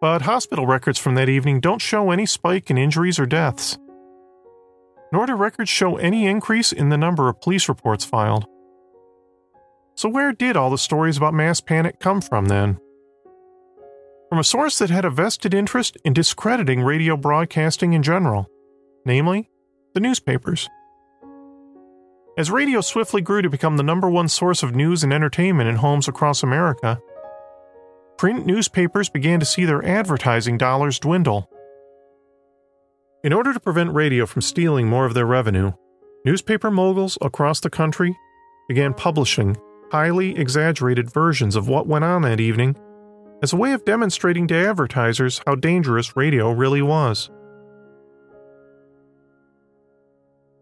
But 0.00 0.22
hospital 0.22 0.66
records 0.66 0.98
from 0.98 1.16
that 1.16 1.28
evening 1.28 1.60
don't 1.60 1.82
show 1.82 2.10
any 2.10 2.24
spike 2.26 2.70
in 2.70 2.78
injuries 2.78 3.18
or 3.18 3.26
deaths. 3.26 3.76
Nor 5.12 5.26
do 5.26 5.34
records 5.34 5.68
show 5.68 5.96
any 5.96 6.26
increase 6.26 6.72
in 6.72 6.88
the 6.88 6.96
number 6.96 7.28
of 7.28 7.40
police 7.40 7.68
reports 7.68 8.04
filed. 8.04 8.46
So, 10.00 10.08
where 10.08 10.32
did 10.32 10.56
all 10.56 10.70
the 10.70 10.78
stories 10.78 11.18
about 11.18 11.34
mass 11.34 11.60
panic 11.60 12.00
come 12.00 12.22
from 12.22 12.46
then? 12.46 12.78
From 14.30 14.38
a 14.38 14.44
source 14.44 14.78
that 14.78 14.88
had 14.88 15.04
a 15.04 15.10
vested 15.10 15.52
interest 15.52 15.98
in 16.06 16.14
discrediting 16.14 16.80
radio 16.80 17.18
broadcasting 17.18 17.92
in 17.92 18.02
general, 18.02 18.48
namely, 19.04 19.50
the 19.92 20.00
newspapers. 20.00 20.70
As 22.38 22.50
radio 22.50 22.80
swiftly 22.80 23.20
grew 23.20 23.42
to 23.42 23.50
become 23.50 23.76
the 23.76 23.82
number 23.82 24.08
one 24.08 24.28
source 24.28 24.62
of 24.62 24.74
news 24.74 25.04
and 25.04 25.12
entertainment 25.12 25.68
in 25.68 25.76
homes 25.76 26.08
across 26.08 26.42
America, 26.42 26.98
print 28.16 28.46
newspapers 28.46 29.10
began 29.10 29.38
to 29.38 29.44
see 29.44 29.66
their 29.66 29.84
advertising 29.84 30.56
dollars 30.56 30.98
dwindle. 30.98 31.50
In 33.22 33.34
order 33.34 33.52
to 33.52 33.60
prevent 33.60 33.92
radio 33.92 34.24
from 34.24 34.40
stealing 34.40 34.88
more 34.88 35.04
of 35.04 35.12
their 35.12 35.26
revenue, 35.26 35.72
newspaper 36.24 36.70
moguls 36.70 37.18
across 37.20 37.60
the 37.60 37.68
country 37.68 38.16
began 38.66 38.94
publishing 38.94 39.58
highly 39.90 40.36
exaggerated 40.38 41.12
versions 41.12 41.56
of 41.56 41.68
what 41.68 41.86
went 41.86 42.04
on 42.04 42.22
that 42.22 42.40
evening 42.40 42.76
as 43.42 43.52
a 43.52 43.56
way 43.56 43.72
of 43.72 43.84
demonstrating 43.84 44.46
to 44.46 44.54
advertisers 44.54 45.40
how 45.46 45.54
dangerous 45.54 46.16
radio 46.16 46.50
really 46.50 46.82
was. 46.82 47.30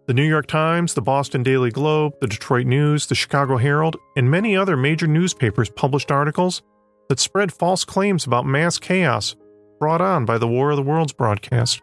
The 0.07 0.15
New 0.15 0.25
York 0.25 0.47
Times, 0.47 0.95
the 0.95 1.03
Boston 1.03 1.43
Daily 1.43 1.71
Globe, 1.71 2.15
the 2.21 2.27
Detroit 2.27 2.67
News, 2.67 3.07
the 3.07 3.15
Chicago 3.15 3.59
Herald, 3.59 3.97
and 4.17 4.31
many 4.31 4.57
other 4.57 4.77
major 4.77 5.07
newspapers 5.07 5.69
published 5.69 6.11
articles 6.11 6.63
that 7.11 7.21
spread 7.21 7.53
false 7.53 7.85
claims 7.85 8.25
about 8.25 8.47
mass 8.47 8.79
chaos 8.79 9.37
brought 9.79 10.01
on 10.01 10.25
by 10.25 10.39
the 10.39 10.49
War 10.49 10.71
of 10.71 10.77
the 10.77 10.83
Worlds 10.83 11.13
broadcast. 11.13 11.83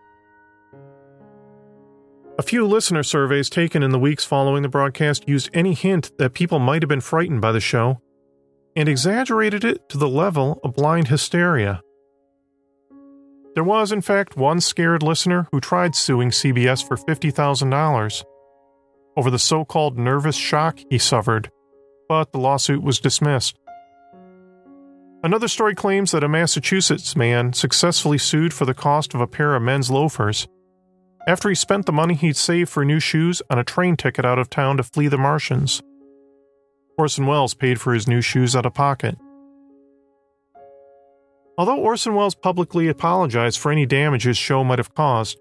A 2.37 2.43
few 2.43 2.67
listener 2.67 3.01
surveys 3.01 3.49
taken 3.49 3.81
in 3.81 3.91
the 3.91 3.99
weeks 3.99 4.25
following 4.25 4.61
the 4.61 4.67
broadcast 4.67 5.29
used 5.29 5.49
any 5.53 5.73
hint 5.73 6.11
that 6.17 6.33
people 6.33 6.59
might 6.59 6.81
have 6.81 6.89
been 6.89 6.99
frightened 6.99 7.39
by 7.39 7.53
the 7.53 7.61
show 7.61 8.01
and 8.75 8.89
exaggerated 8.89 9.63
it 9.63 9.87
to 9.87 9.97
the 9.97 10.09
level 10.09 10.59
of 10.61 10.73
blind 10.73 11.07
hysteria. 11.07 11.81
There 13.53 13.63
was, 13.63 13.93
in 13.93 14.01
fact, 14.01 14.35
one 14.35 14.59
scared 14.59 15.01
listener 15.01 15.47
who 15.53 15.61
tried 15.61 15.95
suing 15.95 16.29
CBS 16.29 16.85
for 16.85 16.97
$50,000 16.97 18.23
over 19.15 19.31
the 19.31 19.39
so 19.39 19.63
called 19.63 19.97
nervous 19.97 20.35
shock 20.35 20.79
he 20.89 20.97
suffered, 20.97 21.49
but 22.09 22.33
the 22.33 22.37
lawsuit 22.37 22.83
was 22.83 22.99
dismissed. 22.99 23.57
Another 25.23 25.47
story 25.47 25.73
claims 25.73 26.11
that 26.11 26.23
a 26.23 26.27
Massachusetts 26.27 27.15
man 27.15 27.53
successfully 27.53 28.17
sued 28.17 28.53
for 28.53 28.65
the 28.65 28.73
cost 28.73 29.13
of 29.13 29.21
a 29.21 29.27
pair 29.27 29.55
of 29.55 29.63
men's 29.63 29.89
loafers 29.89 30.49
after 31.27 31.49
he 31.49 31.55
spent 31.55 31.85
the 31.85 31.91
money 31.91 32.13
he'd 32.13 32.37
saved 32.37 32.69
for 32.69 32.85
new 32.85 32.99
shoes 32.99 33.41
on 33.49 33.57
a 33.57 33.63
train 33.63 33.97
ticket 33.97 34.25
out 34.25 34.39
of 34.39 34.49
town 34.49 34.77
to 34.77 34.83
flee 34.83 35.07
the 35.07 35.17
Martians. 35.17 35.81
Orson 36.97 37.25
Welles 37.25 37.53
paid 37.53 37.81
for 37.81 37.93
his 37.93 38.07
new 38.07 38.21
shoes 38.21 38.55
out 38.55 38.65
of 38.65 38.73
pocket. 38.73 39.17
Although 41.57 41.79
Orson 41.79 42.15
Welles 42.15 42.35
publicly 42.35 42.87
apologized 42.87 43.59
for 43.59 43.71
any 43.71 43.85
damage 43.85 44.23
his 44.23 44.37
show 44.37 44.63
might 44.63 44.79
have 44.79 44.93
caused, 44.93 45.37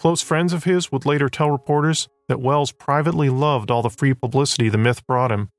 close 0.00 0.20
friends 0.20 0.52
of 0.52 0.64
his 0.64 0.90
would 0.90 1.06
later 1.06 1.28
tell 1.28 1.50
reporters 1.50 2.08
that 2.28 2.40
Welles 2.40 2.72
privately 2.72 3.30
loved 3.30 3.70
all 3.70 3.82
the 3.82 3.90
free 3.90 4.14
publicity 4.14 4.68
the 4.68 4.78
myth 4.78 5.06
brought 5.06 5.32
him. 5.32 5.50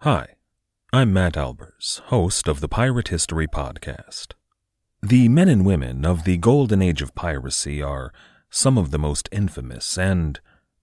Hi, 0.00 0.34
I'm 0.92 1.12
Matt 1.12 1.34
Albers, 1.34 2.00
host 2.00 2.48
of 2.48 2.60
the 2.60 2.68
Pirate 2.68 3.08
History 3.08 3.46
Podcast. 3.46 4.34
The 5.04 5.28
men 5.28 5.48
and 5.48 5.66
women 5.66 6.04
of 6.06 6.22
the 6.22 6.36
golden 6.36 6.80
age 6.80 7.02
of 7.02 7.16
piracy 7.16 7.82
are 7.82 8.12
some 8.50 8.78
of 8.78 8.92
the 8.92 9.00
most 9.00 9.28
infamous 9.32 9.98
and 9.98 10.38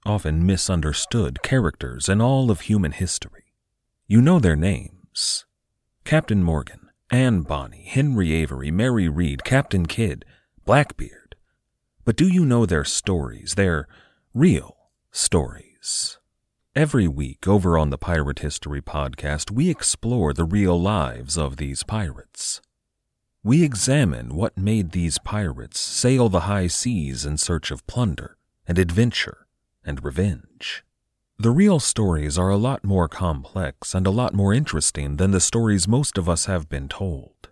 often 0.06 0.46
misunderstood 0.46 1.42
characters 1.42 2.10
in 2.10 2.20
all 2.20 2.52
of 2.52 2.62
human 2.62 2.92
history. 2.92 3.54
You 4.08 4.22
know 4.22 4.40
their 4.40 4.58
names 4.58 5.46
Captain 6.04 6.44
Morgan, 6.44 6.90
Anne 7.10 7.44
Bonny, 7.44 7.86
Henry 7.88 8.34
Avery, 8.34 8.72
Mary 8.72 9.08
Read, 9.08 9.46
Captain 9.46 9.86
Kidd, 9.86 10.26
Blackbeard. 10.66 11.36
But 12.04 12.18
do 12.18 12.28
you 12.28 12.46
know 12.46 12.66
their 12.66 12.84
stories, 12.84 13.56
their 13.56 13.88
real 14.34 14.76
stories? 15.12 16.20
Every 16.76 17.08
week 17.08 17.48
over 17.48 17.78
on 17.78 17.90
the 17.90 17.98
Pirate 17.98 18.40
History 18.40 18.82
Podcast, 18.82 19.50
we 19.50 19.70
explore 19.70 20.34
the 20.34 20.44
real 20.44 20.80
lives 20.80 21.38
of 21.38 21.56
these 21.56 21.84
pirates. 21.84 22.60
We 23.44 23.64
examine 23.64 24.36
what 24.36 24.58
made 24.58 24.92
these 24.92 25.18
pirates 25.18 25.80
sail 25.80 26.28
the 26.28 26.42
high 26.42 26.68
seas 26.68 27.26
in 27.26 27.38
search 27.38 27.72
of 27.72 27.88
plunder 27.88 28.36
and 28.68 28.78
adventure 28.78 29.48
and 29.84 30.04
revenge. 30.04 30.84
The 31.38 31.52
real 31.52 31.80
stories 31.80 32.38
are 32.38 32.50
a 32.50 32.58
lot 32.58 32.84
more 32.84 33.08
complex 33.08 33.96
and 33.96 34.06
a 34.06 34.12
lot 34.12 34.34
more 34.34 34.54
interesting 34.54 35.16
than 35.16 35.32
the 35.32 35.40
stories 35.40 35.88
most 35.88 36.18
of 36.18 36.28
us 36.28 36.48
have 36.48 36.68
been 36.68 36.90
told. 36.90 37.48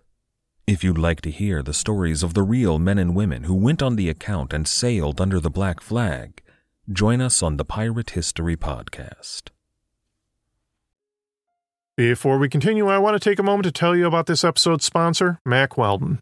If 0.66 0.84
you'd 0.84 0.98
like 0.98 1.22
to 1.22 1.30
hear 1.30 1.62
the 1.62 1.72
stories 1.72 2.22
of 2.22 2.34
the 2.34 2.42
real 2.42 2.78
men 2.78 2.98
and 2.98 3.16
women 3.16 3.44
who 3.44 3.54
went 3.54 3.82
on 3.82 3.96
the 3.96 4.10
account 4.10 4.52
and 4.52 4.68
sailed 4.68 5.22
under 5.22 5.40
the 5.40 5.48
black 5.48 5.80
flag, 5.80 6.42
join 6.92 7.22
us 7.22 7.42
on 7.42 7.56
the 7.56 7.64
Pirate 7.64 8.10
History 8.10 8.58
Podcast. 8.58 9.44
Before 11.98 12.38
we 12.38 12.48
continue, 12.48 12.86
I 12.86 12.98
want 12.98 13.20
to 13.20 13.28
take 13.28 13.40
a 13.40 13.42
moment 13.42 13.64
to 13.64 13.72
tell 13.72 13.96
you 13.96 14.06
about 14.06 14.26
this 14.26 14.44
episode's 14.44 14.84
sponsor, 14.84 15.40
Mack 15.44 15.76
Weldon. 15.76 16.20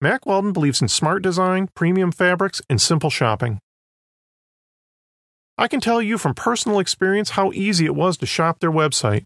Mack 0.00 0.26
Weldon 0.26 0.52
believes 0.52 0.82
in 0.82 0.88
smart 0.88 1.22
design, 1.22 1.68
premium 1.76 2.10
fabrics, 2.10 2.60
and 2.68 2.80
simple 2.80 3.08
shopping. 3.08 3.60
I 5.56 5.68
can 5.68 5.78
tell 5.78 6.02
you 6.02 6.18
from 6.18 6.34
personal 6.34 6.80
experience 6.80 7.30
how 7.30 7.52
easy 7.52 7.84
it 7.84 7.94
was 7.94 8.16
to 8.16 8.26
shop 8.26 8.58
their 8.58 8.72
website. 8.72 9.22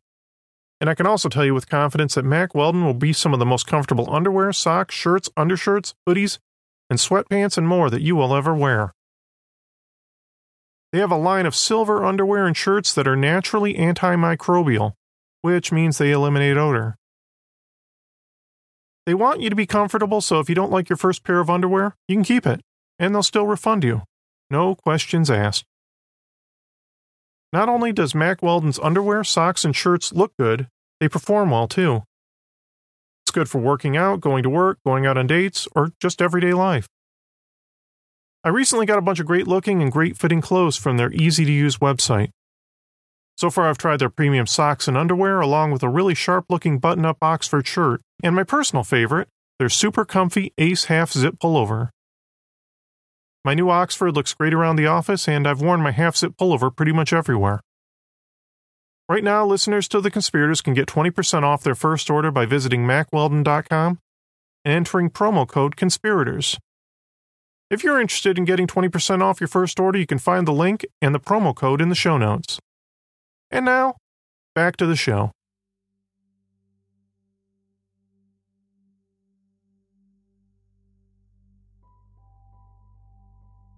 And 0.79 0.91
I 0.91 0.95
can 0.95 1.07
also 1.07 1.31
tell 1.31 1.47
you 1.47 1.55
with 1.55 1.71
confidence 1.71 2.17
that 2.17 2.27
Mack 2.27 2.55
Weldon 2.55 2.85
will 2.85 2.93
be 2.93 3.15
some 3.15 3.33
of 3.33 3.39
the 3.39 3.47
most 3.47 3.67
comfortable 3.67 4.13
underwear, 4.13 4.53
socks, 4.53 4.95
shirts, 4.95 5.31
undershirts, 5.39 5.95
hoodies, 6.07 6.37
and 6.91 6.99
sweatpants 6.99 7.57
and 7.57 7.67
more 7.67 7.89
that 7.89 8.03
you 8.03 8.15
will 8.15 8.35
ever 8.35 8.55
wear. 8.55 8.93
They 10.93 10.99
have 10.99 11.11
a 11.11 11.17
line 11.17 11.47
of 11.47 11.57
silver 11.57 12.05
underwear 12.05 12.47
and 12.47 12.55
shirts 12.55 12.93
that 12.93 13.09
are 13.09 13.17
naturally 13.17 13.73
antimicrobial 13.73 14.93
which 15.43 15.71
means 15.71 15.99
they 15.99 16.11
eliminate 16.11 16.57
odor. 16.57 16.97
They 19.05 19.15
want 19.15 19.41
you 19.41 19.51
to 19.51 19.57
be 19.57 19.67
comfortable, 19.67 20.21
so 20.21 20.39
if 20.39 20.49
you 20.49 20.55
don't 20.55 20.71
like 20.71 20.89
your 20.89 20.97
first 20.97 21.25
pair 21.25 21.41
of 21.41 21.51
underwear, 21.51 21.97
you 22.09 22.17
can 22.17 22.25
keep 22.25 22.47
it, 22.47 22.61
and 22.99 23.15
they'll 23.15 23.23
still 23.23 23.47
refund 23.47 23.85
you. 23.85 24.03
No 24.49 24.75
questions 24.77 25.31
asked. 25.31 25.65
Not 27.53 27.69
only 27.69 27.93
does 27.93 28.15
Mack 28.15 28.43
Weldon's 28.43 28.79
underwear, 28.79 29.25
socks, 29.25 29.65
and 29.65 29.77
shirts 29.77 30.13
look 30.13 30.33
good, 30.39 30.69
they 31.01 31.09
perform 31.09 31.51
well 31.51 31.69
too. 31.69 32.05
It's 33.25 33.33
good 33.33 33.49
for 33.49 33.59
working 33.61 33.97
out, 33.97 34.21
going 34.21 34.43
to 34.45 34.51
work, 34.51 34.79
going 34.87 35.05
out 35.05 35.19
on 35.19 35.27
dates, 35.27 35.69
or 35.75 35.91
just 36.01 36.23
everyday 36.23 36.55
life. 36.55 36.89
I 38.45 38.49
recently 38.49 38.87
got 38.87 38.99
a 38.99 39.03
bunch 39.03 39.21
of 39.21 39.27
great 39.27 39.47
looking 39.47 39.83
and 39.83 39.93
great 39.93 40.17
fitting 40.17 40.41
clothes 40.41 40.77
from 40.77 40.97
their 40.97 41.13
easy 41.13 41.45
to 41.45 41.53
use 41.53 41.79
website. 41.79 42.31
So 43.37 43.51
far, 43.51 43.69
I've 43.69 43.79
tried 43.79 43.99
their 43.99 44.11
premium 44.11 44.47
socks 44.47 44.87
and 44.87 44.97
underwear, 44.97 45.41
along 45.41 45.73
with 45.73 45.83
a 45.83 45.89
really 45.89 46.15
sharp 46.15 46.47
looking 46.49 46.79
button 46.79 47.05
up 47.05 47.19
Oxford 47.23 47.67
shirt, 47.67 48.03
and 48.23 48.37
my 48.37 48.45
personal 48.45 48.85
favorite, 48.85 49.29
their 49.59 49.69
super 49.69 50.05
comfy 50.05 50.53
Ace 50.59 50.85
half 50.85 51.13
zip 51.13 51.37
pullover. 51.43 51.91
My 53.45 53.55
new 53.55 53.71
Oxford 53.71 54.15
looks 54.15 54.35
great 54.35 54.55
around 54.55 54.77
the 54.77 54.87
office, 54.87 55.29
and 55.29 55.47
I've 55.47 55.61
worn 55.61 55.81
my 55.81 55.91
half 55.91 56.17
zip 56.17 56.35
pullover 56.41 56.75
pretty 56.75 56.93
much 56.93 57.13
everywhere. 57.13 57.61
Right 59.09 59.25
now, 59.25 59.45
listeners 59.45 59.89
to 59.89 60.01
The 60.01 60.11
Conspirators 60.11 60.63
can 60.63 60.75
get 60.75 60.87
20% 60.87 61.43
off 61.43 61.65
their 61.65 61.75
first 61.75 62.09
order 62.09 62.31
by 62.31 62.47
visiting 62.47 62.87
mackweldon.com 62.87 63.99
and 64.65 64.75
entering 64.75 65.11
promo 65.11 65.47
code 65.47 65.77
CONSPIRATORS. 65.77 66.57
If 67.69 67.83
you're 67.83 68.01
interested 68.01 68.39
in 68.39 68.45
getting 68.45 68.67
20% 68.67 69.23
off 69.23 69.41
your 69.41 69.49
first 69.49 69.81
order, 69.81 69.99
you 69.99 70.07
can 70.07 70.19
find 70.19 70.47
the 70.47 70.53
link 70.53 70.87
and 71.01 71.15
the 71.15 71.21
promo 71.21 71.55
code 71.55 71.81
in 71.81 71.89
the 71.89 71.95
show 71.95 72.17
notes. 72.17 72.61
And 73.53 73.67
now, 73.67 73.97
back 74.55 74.79
to 74.79 74.87
the 74.87 74.97
show. 74.97 75.31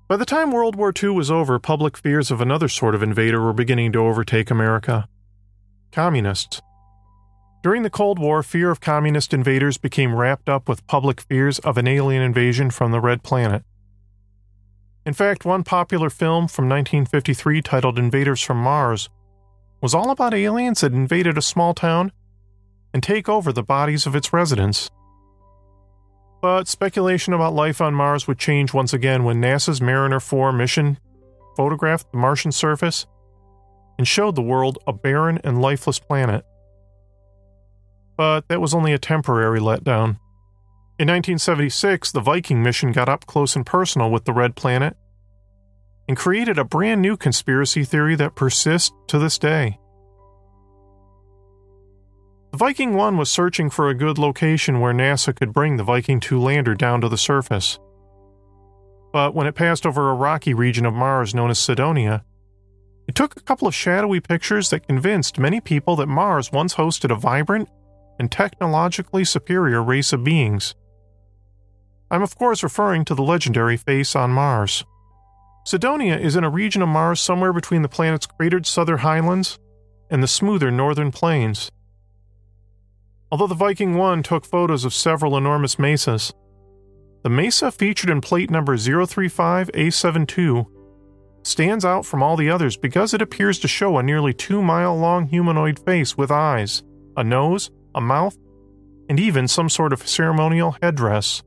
By 0.07 0.17
the 0.17 0.25
time 0.25 0.53
World 0.53 0.77
War 0.77 0.93
II 1.03 1.11
was 1.11 1.29
over, 1.29 1.59
public 1.59 1.97
fears 1.97 2.31
of 2.31 2.41
another 2.41 2.69
sort 2.69 2.95
of 2.95 3.03
invader 3.03 3.41
were 3.41 3.53
beginning 3.53 3.91
to 3.93 3.99
overtake 3.99 4.51
America 4.51 5.09
communists. 5.91 6.61
During 7.63 7.83
the 7.83 7.91
Cold 7.91 8.19
War, 8.19 8.43
fear 8.43 8.71
of 8.71 8.81
communist 8.81 9.33
invaders 9.33 9.79
became 9.79 10.15
wrapped 10.15 10.49
up 10.49 10.69
with 10.69 10.87
public 10.87 11.21
fears 11.21 11.59
of 11.61 11.79
an 11.79 11.89
alien 11.89 12.21
invasion 12.21 12.71
from 12.71 12.93
the 12.93 13.01
Red 13.01 13.23
Planet. 13.23 13.65
In 15.07 15.15
fact, 15.15 15.45
one 15.45 15.65
popular 15.65 16.11
film 16.11 16.47
from 16.49 16.69
1953 16.69 17.63
titled 17.63 17.99
Invaders 17.99 18.41
from 18.41 18.59
Mars 18.59 19.09
was 19.85 19.95
all 19.95 20.09
about 20.09 20.33
aliens 20.33 20.81
that 20.81 20.95
invaded 20.95 21.37
a 21.37 21.43
small 21.43 21.75
town 21.75 22.11
and 22.95 23.03
take 23.03 23.29
over 23.29 23.53
the 23.53 23.63
bodies 23.63 24.07
of 24.07 24.17
its 24.17 24.33
residents. 24.33 24.91
But 26.41 26.69
speculation 26.69 27.35
about 27.35 27.53
life 27.53 27.83
on 27.83 27.93
Mars 27.93 28.27
would 28.27 28.39
change 28.39 28.73
once 28.73 28.95
again 28.95 29.25
when 29.25 29.43
NASA's 29.43 29.83
Mariner 29.83 30.21
4 30.21 30.55
mission 30.55 30.97
photographed 31.55 32.11
the 32.13 32.17
Martian 32.17 32.51
surface 32.51 33.05
and 33.99 34.09
showed 34.09 34.37
the 34.37 34.43
world 34.43 34.79
a 34.87 34.93
barren 34.95 35.39
and 35.45 35.61
lifeless 35.61 35.99
planet. 35.99 36.47
But 38.17 38.49
that 38.49 38.63
was 38.63 38.73
only 38.73 38.95
a 38.95 38.99
temporary 38.99 39.61
letdown. 39.61 40.17
In 40.99 41.09
1976, 41.09 42.11
the 42.11 42.23
Viking 42.23 42.63
mission 42.63 42.91
got 42.91 43.11
up 43.11 43.27
close 43.27 43.55
and 43.55 43.67
personal 43.67 44.11
with 44.11 44.25
the 44.25 44.33
Red 44.33 44.57
Planet 44.57 44.97
and 46.09 46.17
created 46.17 46.59
a 46.59 46.65
brand 46.65 47.01
new 47.01 47.17
conspiracy 47.17 47.85
theory 47.85 48.15
that 48.17 48.35
persists 48.35 48.93
to 49.09 49.19
this 49.19 49.39
day. 49.39 49.79
The 52.53 52.59
Viking 52.59 52.95
1 52.95 53.17
was 53.17 53.31
searching 53.31 53.69
for 53.71 53.89
a 53.89 53.95
good 53.95 54.17
location 54.19 54.81
where 54.81 54.93
NASA 54.93 55.35
could 55.35 55.53
bring 55.53 55.77
the 55.77 55.83
Viking 55.83 56.21
2 56.21 56.41
lander 56.41 56.75
down 56.75 57.01
to 57.01 57.09
the 57.09 57.19
surface. 57.19 57.79
but 59.15 59.33
when 59.33 59.47
it 59.47 59.55
passed 59.55 59.87
over 59.87 60.11
a 60.11 60.15
rocky 60.15 60.53
region 60.53 60.85
of 60.85 60.93
Mars 60.93 61.37
known 61.37 61.49
as 61.49 61.59
Cydonia, 61.59 62.25
it 63.07 63.15
took 63.15 63.37
a 63.37 63.43
couple 63.43 63.69
of 63.69 63.75
shadowy 63.75 64.19
pictures 64.19 64.71
that 64.71 64.89
convinced 64.89 65.39
many 65.39 65.61
people 65.61 65.95
that 65.97 66.09
Mars 66.09 66.51
once 66.51 66.75
hosted 66.75 67.13
a 67.13 67.15
vibrant 67.15 67.69
and 68.19 68.29
technologically 68.29 69.25
superior 69.25 69.83
race 69.85 70.13
of 70.13 70.25
beings. 70.25 70.75
I'm, 72.11 72.23
of 72.23 72.37
course, 72.37 72.65
referring 72.65 73.05
to 73.05 73.15
the 73.15 73.23
legendary 73.23 73.77
face 73.77 74.17
on 74.17 74.31
Mars. 74.31 74.85
Cydonia 75.65 76.19
is 76.19 76.37
in 76.37 76.45
a 76.45 76.51
region 76.51 76.83
of 76.83 76.89
Mars 76.89 77.21
somewhere 77.21 77.53
between 77.53 77.83
the 77.83 77.89
planet's 77.89 78.27
cratered 78.27 78.67
southern 78.67 78.99
highlands 78.99 79.59
and 80.11 80.23
the 80.23 80.29
smoother 80.29 80.71
northern 80.71 81.11
plains. 81.11 81.71
Although 83.33 83.47
the 83.47 83.55
Viking 83.55 83.95
1 83.95 84.23
took 84.23 84.45
photos 84.45 84.85
of 84.85 84.93
several 84.93 85.37
enormous 85.37 85.79
mesas, 85.79 86.35
the 87.23 87.31
mesa 87.31 87.73
featured 87.73 88.11
in 88.11 88.21
plate 88.21 88.51
number 88.51 88.77
035A72 88.77 90.67
stands 91.43 91.85
out 91.85 92.05
from 92.05 92.23
all 92.23 92.37
the 92.37 92.51
others 92.51 92.77
because 92.77 93.15
it 93.15 93.23
appears 93.23 93.59
to 93.59 93.69
show 93.69 93.97
a 93.97 94.03
nearly 94.03 94.35
two 94.35 94.63
mile 94.63 94.97
long 94.97 95.27
humanoid 95.27 95.79
face 95.79 96.17
with 96.17 96.31
eyes, 96.31 96.83
a 97.17 97.25
nose, 97.25 97.71
a 97.95 98.01
mouth, 98.01 98.37
and 99.09 99.19
even 99.19 99.49
some 99.49 99.71
sort 99.71 99.93
of 99.93 100.07
ceremonial 100.07 100.77
headdress. 100.83 101.43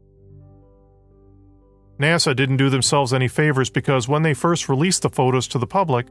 NASA 2.00 2.36
didn't 2.36 2.58
do 2.58 2.70
themselves 2.70 3.14
any 3.14 3.28
favors 3.28 3.70
because 3.70 4.08
when 4.08 4.24
they 4.24 4.34
first 4.34 4.70
released 4.70 5.02
the 5.02 5.10
photos 5.10 5.48
to 5.50 5.58
the 5.58 5.68
public, 5.68 6.08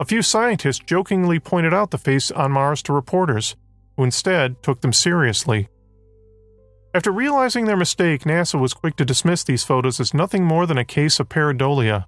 a 0.00 0.04
few 0.04 0.22
scientists 0.22 0.80
jokingly 0.84 1.38
pointed 1.38 1.72
out 1.72 1.90
the 1.90 1.98
face 1.98 2.30
on 2.30 2.52
Mars 2.52 2.82
to 2.82 2.92
reporters, 2.92 3.56
who 3.96 4.04
instead 4.04 4.62
took 4.62 4.80
them 4.80 4.92
seriously. 4.92 5.68
After 6.94 7.10
realizing 7.10 7.64
their 7.64 7.76
mistake, 7.76 8.22
NASA 8.22 8.60
was 8.60 8.74
quick 8.74 8.96
to 8.96 9.04
dismiss 9.04 9.44
these 9.44 9.64
photos 9.64 9.98
as 9.98 10.12
nothing 10.12 10.44
more 10.44 10.66
than 10.66 10.76
a 10.76 10.84
case 10.84 11.18
of 11.20 11.28
pareidolia 11.28 12.06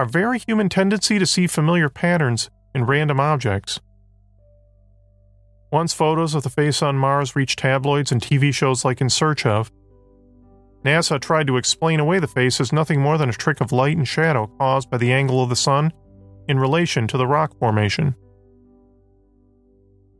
our 0.00 0.06
very 0.06 0.38
human 0.38 0.68
tendency 0.68 1.18
to 1.18 1.26
see 1.26 1.46
familiar 1.46 1.90
patterns 1.90 2.48
in 2.74 2.86
random 2.86 3.20
objects. 3.20 3.80
Once 5.70 5.92
photos 5.92 6.34
of 6.34 6.42
the 6.42 6.48
face 6.48 6.82
on 6.82 6.96
Mars 6.96 7.36
reached 7.36 7.58
tabloids 7.58 8.10
and 8.10 8.22
TV 8.22 8.52
shows 8.52 8.82
like 8.82 9.02
In 9.02 9.10
Search 9.10 9.44
of, 9.44 9.70
NASA 10.84 11.20
tried 11.20 11.46
to 11.46 11.56
explain 11.56 12.00
away 12.00 12.18
the 12.18 12.26
face 12.26 12.60
as 12.60 12.72
nothing 12.72 13.00
more 13.00 13.18
than 13.18 13.28
a 13.28 13.34
trick 13.34 13.60
of 13.60 13.72
light 13.72 13.96
and 13.96 14.08
shadow 14.08 14.46
caused 14.58 14.90
by 14.90 14.96
the 14.96 15.12
angle 15.12 15.42
of 15.42 15.50
the 15.50 15.56
sun 15.56 15.92
in 16.48 16.58
relation 16.58 17.06
to 17.06 17.18
the 17.18 17.26
rock 17.26 17.56
formation. 17.58 18.14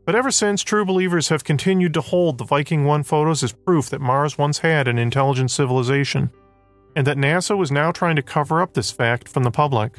But 0.04 0.14
ever 0.14 0.30
since, 0.30 0.62
true 0.62 0.84
believers 0.84 1.28
have 1.28 1.44
continued 1.44 1.94
to 1.94 2.00
hold 2.00 2.38
the 2.38 2.44
Viking 2.44 2.84
1 2.84 3.04
photos 3.04 3.42
as 3.42 3.52
proof 3.52 3.90
that 3.90 4.00
Mars 4.00 4.36
once 4.36 4.58
had 4.58 4.88
an 4.88 4.98
intelligent 4.98 5.50
civilization 5.50 6.30
and 6.96 7.06
that 7.06 7.16
NASA 7.16 7.56
was 7.56 7.70
now 7.70 7.92
trying 7.92 8.16
to 8.16 8.22
cover 8.22 8.60
up 8.60 8.74
this 8.74 8.90
fact 8.90 9.28
from 9.28 9.44
the 9.44 9.50
public. 9.50 9.98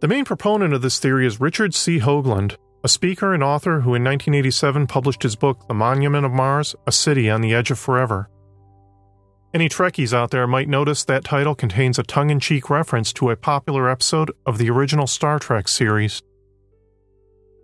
The 0.00 0.08
main 0.08 0.24
proponent 0.24 0.74
of 0.74 0.82
this 0.82 0.98
theory 0.98 1.26
is 1.26 1.40
Richard 1.40 1.74
C. 1.74 1.98
Hoagland, 1.98 2.56
a 2.84 2.88
speaker 2.88 3.34
and 3.34 3.42
author 3.42 3.80
who 3.80 3.94
in 3.94 4.04
1987 4.04 4.86
published 4.86 5.22
his 5.22 5.36
book 5.36 5.66
The 5.66 5.74
Monument 5.74 6.26
of 6.26 6.32
Mars 6.32 6.76
A 6.86 6.92
City 6.92 7.28
on 7.30 7.40
the 7.40 7.54
Edge 7.54 7.70
of 7.70 7.78
Forever. 7.78 8.28
Any 9.54 9.68
Trekkies 9.68 10.12
out 10.12 10.32
there 10.32 10.48
might 10.48 10.68
notice 10.68 11.04
that 11.04 11.22
title 11.22 11.54
contains 11.54 11.96
a 11.96 12.02
tongue 12.02 12.30
in 12.30 12.40
cheek 12.40 12.68
reference 12.68 13.12
to 13.12 13.30
a 13.30 13.36
popular 13.36 13.88
episode 13.88 14.32
of 14.44 14.58
the 14.58 14.68
original 14.68 15.06
Star 15.06 15.38
Trek 15.38 15.68
series. 15.68 16.24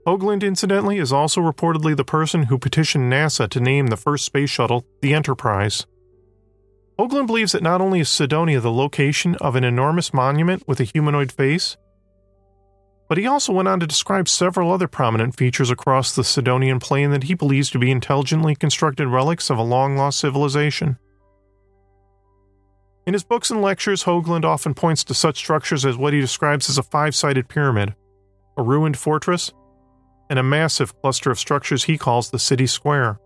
Hoagland, 0.07 0.45
incidentally, 0.45 0.99
is 0.99 1.13
also 1.13 1.41
reportedly 1.41 1.97
the 1.97 2.05
person 2.05 2.45
who 2.45 2.61
petitioned 2.61 3.13
NASA 3.13 3.49
to 3.49 3.59
name 3.59 3.89
the 3.89 3.97
first 3.97 4.25
space 4.25 4.51
shuttle 4.51 4.87
the 5.03 5.13
Enterprise. 5.13 5.85
Hoagland 6.97 7.27
believes 7.27 7.51
that 7.53 7.63
not 7.63 7.81
only 7.81 7.99
is 7.99 8.09
Cydonia 8.09 8.61
the 8.61 8.71
location 8.71 9.35
of 9.41 9.57
an 9.57 9.65
enormous 9.65 10.15
monument 10.15 10.63
with 10.69 10.79
a 10.79 10.85
humanoid 10.85 11.33
face, 11.33 11.77
but 13.09 13.19
he 13.19 13.27
also 13.27 13.53
went 13.53 13.67
on 13.67 13.81
to 13.81 13.87
describe 13.89 14.29
several 14.29 14.71
other 14.71 14.87
prominent 14.87 15.37
features 15.37 15.73
across 15.73 16.15
the 16.15 16.23
Cydonian 16.23 16.81
plain 16.81 17.11
that 17.11 17.25
he 17.25 17.35
believes 17.35 17.69
to 17.71 17.81
be 17.81 17.91
intelligently 17.91 18.55
constructed 18.55 19.09
relics 19.09 19.51
of 19.51 19.59
a 19.59 19.63
long 19.63 19.97
lost 19.97 20.21
civilization. 20.21 20.97
In 23.07 23.15
his 23.15 23.25
books 23.25 23.51
and 23.51 23.63
lectures, 23.63 24.05
Hoagland 24.05 24.45
often 24.45 24.75
points 24.75 25.05
to 25.05 25.15
such 25.15 25.39
structures 25.39 25.85
as 25.85 25.97
what 25.97 26.13
he 26.13 26.21
describes 26.21 26.69
as 26.69 26.79
a 26.79 26.83
five 26.83 27.15
sided 27.15 27.49
pyramid, 27.49 27.95
a 28.57 28.63
ruined 28.63 28.97
fortress, 28.97 29.53
and 30.29 30.39
a 30.39 30.45
massive 30.45 31.01
cluster 31.01 31.31
of 31.31 31.39
structures 31.39 31.85
he 31.85 31.99
calls 31.99 32.31
the 32.31 32.39
city 32.39 32.67
square. 32.67 33.19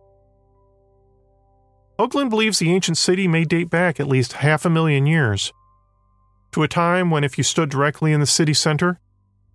Hoagland 1.99 2.31
believes 2.31 2.59
the 2.59 2.73
ancient 2.73 2.99
city 2.99 3.29
may 3.29 3.45
date 3.45 3.71
back 3.71 4.01
at 4.01 4.09
least 4.09 4.35
half 4.35 4.65
a 4.65 4.71
million 4.71 5.07
years, 5.07 5.53
to 6.55 6.63
a 6.63 6.69
time 6.69 7.11
when, 7.11 7.25
if 7.25 7.37
you 7.37 7.43
stood 7.43 7.69
directly 7.69 8.13
in 8.13 8.21
the 8.21 8.27
city 8.27 8.55
center, 8.55 9.01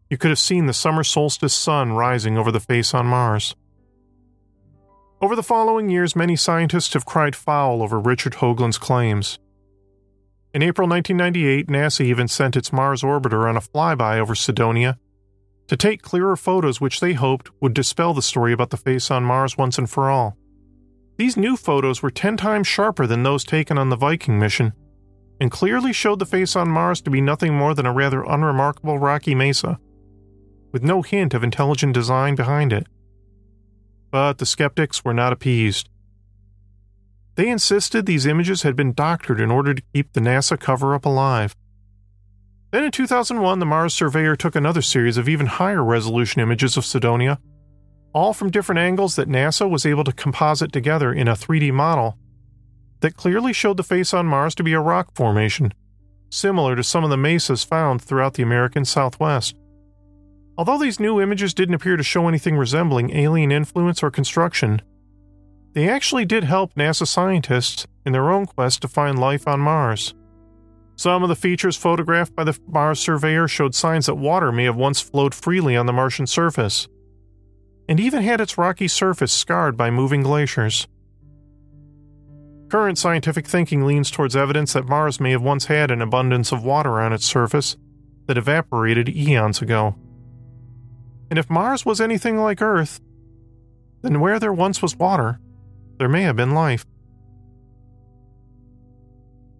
you 0.09 0.17
could 0.17 0.31
have 0.31 0.39
seen 0.39 0.65
the 0.65 0.73
summer 0.73 1.01
solstice 1.01 1.53
sun 1.53 1.93
rising 1.93 2.37
over 2.37 2.51
the 2.51 2.59
face 2.59 2.93
on 2.93 3.05
Mars. 3.05 3.55
Over 5.21 5.33
the 5.33 5.41
following 5.41 5.89
years, 5.89 6.13
many 6.13 6.35
scientists 6.35 6.93
have 6.95 7.05
cried 7.05 7.37
foul 7.37 7.81
over 7.81 8.01
Richard 8.01 8.33
Hoagland's 8.33 8.77
claims. 8.77 9.39
In 10.51 10.63
April 10.63 10.87
1998, 10.87 11.67
NASA 11.67 12.03
even 12.03 12.27
sent 12.27 12.55
its 12.55 12.73
Mars 12.73 13.03
orbiter 13.03 13.47
on 13.47 13.55
a 13.55 13.61
flyby 13.61 14.17
over 14.17 14.33
Cydonia 14.33 14.97
to 15.67 15.77
take 15.77 16.01
clearer 16.01 16.35
photos 16.35 16.81
which 16.81 16.99
they 16.99 17.13
hoped 17.13 17.51
would 17.61 17.75
dispel 17.75 18.15
the 18.15 18.23
story 18.23 18.51
about 18.51 18.71
the 18.71 18.77
face 18.77 19.11
on 19.11 19.23
Mars 19.23 19.55
once 19.55 19.77
and 19.77 19.87
for 19.87 20.09
all. 20.09 20.35
These 21.17 21.37
new 21.37 21.55
photos 21.55 22.01
were 22.01 22.09
10 22.09 22.37
times 22.37 22.65
sharper 22.65 23.05
than 23.05 23.21
those 23.21 23.43
taken 23.43 23.77
on 23.77 23.89
the 23.89 23.95
Viking 23.95 24.39
mission, 24.39 24.73
and 25.39 25.51
clearly 25.51 25.93
showed 25.93 26.17
the 26.17 26.25
face 26.25 26.55
on 26.55 26.67
Mars 26.67 27.01
to 27.01 27.11
be 27.11 27.21
nothing 27.21 27.53
more 27.53 27.75
than 27.75 27.85
a 27.85 27.93
rather 27.93 28.23
unremarkable 28.23 28.97
rocky 28.97 29.35
mesa, 29.35 29.79
with 30.71 30.81
no 30.81 31.03
hint 31.03 31.35
of 31.35 31.43
intelligent 31.43 31.93
design 31.93 32.33
behind 32.33 32.73
it. 32.73 32.87
But 34.09 34.39
the 34.39 34.47
skeptics 34.47 35.05
were 35.05 35.13
not 35.13 35.33
appeased. 35.33 35.89
They 37.39 37.47
insisted 37.47 38.05
these 38.05 38.25
images 38.25 38.63
had 38.63 38.75
been 38.75 38.91
doctored 38.91 39.39
in 39.39 39.49
order 39.49 39.73
to 39.73 39.81
keep 39.93 40.11
the 40.11 40.19
NASA 40.19 40.59
cover 40.59 40.93
up 40.93 41.05
alive. 41.05 41.55
Then 42.71 42.83
in 42.83 42.91
2001, 42.91 43.59
the 43.59 43.65
Mars 43.65 43.93
Surveyor 43.93 44.35
took 44.35 44.57
another 44.57 44.81
series 44.81 45.15
of 45.15 45.29
even 45.29 45.45
higher 45.45 45.81
resolution 45.81 46.41
images 46.41 46.75
of 46.75 46.83
Cydonia 46.83 47.39
all 48.13 48.33
from 48.33 48.51
different 48.51 48.79
angles 48.79 49.15
that 49.15 49.29
NASA 49.29 49.69
was 49.69 49.85
able 49.85 50.03
to 50.03 50.11
composite 50.11 50.73
together 50.73 51.13
in 51.13 51.29
a 51.29 51.33
3D 51.33 51.71
model 51.71 52.17
that 52.99 53.15
clearly 53.15 53.53
showed 53.53 53.77
the 53.77 53.83
face 53.83 54.13
on 54.13 54.25
Mars 54.25 54.53
to 54.55 54.63
be 54.63 54.73
a 54.73 54.81
rock 54.81 55.15
formation, 55.15 55.73
similar 56.29 56.75
to 56.75 56.83
some 56.83 57.05
of 57.05 57.09
the 57.09 57.15
mesas 57.15 57.63
found 57.63 58.01
throughout 58.01 58.33
the 58.33 58.43
American 58.43 58.83
Southwest. 58.83 59.55
Although 60.57 60.79
these 60.79 60.99
new 60.99 61.21
images 61.21 61.53
didn't 61.53 61.75
appear 61.75 61.95
to 61.95 62.03
show 62.03 62.27
anything 62.27 62.57
resembling 62.57 63.15
alien 63.15 63.49
influence 63.49 64.03
or 64.03 64.11
construction, 64.11 64.81
they 65.79 65.87
actually 65.87 66.25
did 66.25 66.43
help 66.43 66.75
NASA 66.75 67.07
scientists 67.07 67.87
in 68.05 68.11
their 68.11 68.31
own 68.31 68.45
quest 68.45 68.81
to 68.81 68.87
find 68.89 69.17
life 69.17 69.47
on 69.47 69.61
Mars. 69.61 70.13
Some 70.97 71.23
of 71.23 71.29
the 71.29 71.37
features 71.37 71.77
photographed 71.77 72.35
by 72.35 72.43
the 72.43 72.59
Mars 72.67 72.99
surveyor 72.99 73.47
showed 73.47 73.73
signs 73.73 74.07
that 74.07 74.15
water 74.15 74.51
may 74.51 74.65
have 74.65 74.75
once 74.75 74.99
flowed 74.99 75.33
freely 75.33 75.77
on 75.77 75.85
the 75.85 75.93
Martian 75.93 76.27
surface 76.27 76.89
and 77.87 77.97
even 77.97 78.21
had 78.23 78.41
its 78.41 78.57
rocky 78.57 78.89
surface 78.89 79.31
scarred 79.31 79.77
by 79.77 79.89
moving 79.89 80.21
glaciers. 80.21 80.85
Current 82.67 82.97
scientific 82.97 83.47
thinking 83.47 83.85
leans 83.85 84.11
towards 84.11 84.35
evidence 84.35 84.73
that 84.73 84.89
Mars 84.89 85.21
may 85.21 85.31
have 85.31 85.41
once 85.41 85.67
had 85.67 85.91
an 85.91 86.01
abundance 86.01 86.51
of 86.51 86.65
water 86.65 86.99
on 86.99 87.13
its 87.13 87.25
surface 87.25 87.77
that 88.27 88.37
evaporated 88.37 89.07
eons 89.07 89.61
ago. 89.61 89.95
And 91.29 91.39
if 91.39 91.49
Mars 91.49 91.85
was 91.85 92.01
anything 92.01 92.37
like 92.37 92.61
Earth, 92.61 92.99
then 94.01 94.19
where 94.19 94.41
there 94.41 94.51
once 94.51 94.81
was 94.81 94.97
water, 94.97 95.39
there 95.99 96.09
may 96.09 96.23
have 96.23 96.35
been 96.35 96.55
life. 96.55 96.85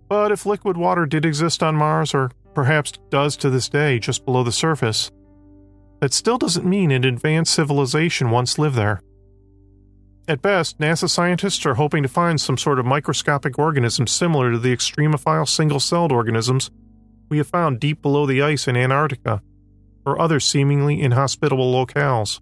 But 0.07 0.31
if 0.31 0.45
liquid 0.45 0.77
water 0.77 1.05
did 1.05 1.25
exist 1.25 1.61
on 1.61 1.75
Mars, 1.75 2.15
or 2.15 2.31
perhaps 2.55 2.93
does 3.11 3.37
to 3.37 3.49
this 3.51 3.69
day 3.69 3.99
just 3.99 4.25
below 4.25 4.43
the 4.43 4.51
surface, 4.51 5.11
that 5.99 6.13
still 6.13 6.37
doesn't 6.39 6.65
mean 6.65 6.89
an 6.89 7.03
advanced 7.03 7.53
civilization 7.53 8.31
once 8.31 8.57
lived 8.57 8.75
there. 8.75 9.01
At 10.27 10.41
best, 10.41 10.79
NASA 10.79 11.09
scientists 11.09 11.65
are 11.65 11.75
hoping 11.75 12.03
to 12.03 12.09
find 12.09 12.39
some 12.39 12.57
sort 12.57 12.79
of 12.79 12.85
microscopic 12.85 13.59
organism 13.59 14.07
similar 14.07 14.51
to 14.51 14.59
the 14.59 14.75
extremophile 14.75 15.47
single 15.47 15.79
celled 15.79 16.11
organisms 16.11 16.71
we 17.29 17.37
have 17.37 17.47
found 17.47 17.79
deep 17.79 18.01
below 18.01 18.25
the 18.25 18.41
ice 18.41 18.67
in 18.67 18.75
Antarctica 18.75 19.41
or 20.05 20.19
other 20.19 20.39
seemingly 20.39 21.01
inhospitable 21.01 21.71
locales. 21.71 22.41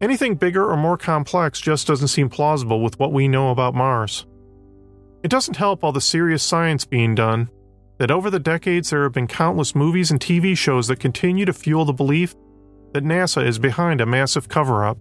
Anything 0.00 0.34
bigger 0.34 0.70
or 0.70 0.76
more 0.76 0.96
complex 0.96 1.60
just 1.60 1.86
doesn't 1.86 2.08
seem 2.08 2.30
plausible 2.30 2.82
with 2.82 2.98
what 2.98 3.12
we 3.12 3.28
know 3.28 3.50
about 3.50 3.74
Mars. 3.74 4.26
It 5.22 5.30
doesn't 5.30 5.56
help 5.56 5.84
all 5.84 5.92
the 5.92 6.00
serious 6.00 6.42
science 6.42 6.86
being 6.86 7.14
done 7.14 7.50
that 7.98 8.10
over 8.10 8.30
the 8.30 8.38
decades 8.38 8.88
there 8.88 9.02
have 9.02 9.12
been 9.12 9.26
countless 9.26 9.74
movies 9.74 10.10
and 10.10 10.18
TV 10.18 10.56
shows 10.56 10.86
that 10.88 11.00
continue 11.00 11.44
to 11.44 11.52
fuel 11.52 11.84
the 11.84 11.92
belief 11.92 12.34
that 12.94 13.04
NASA 13.04 13.46
is 13.46 13.58
behind 13.58 14.00
a 14.00 14.06
massive 14.06 14.48
cover 14.48 14.86
up. 14.86 14.96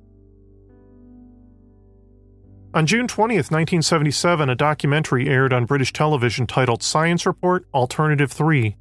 On 2.73 2.85
June 2.85 3.07
20th, 3.07 3.49
1977, 3.49 4.49
a 4.49 4.55
documentary 4.55 5.29
aired 5.29 5.53
on 5.53 5.65
British 5.65 5.93
television 5.93 6.45
titled 6.45 6.83
Science 6.83 7.25
Report 7.25 7.65
Alternative 7.73 8.31
3 8.31 8.75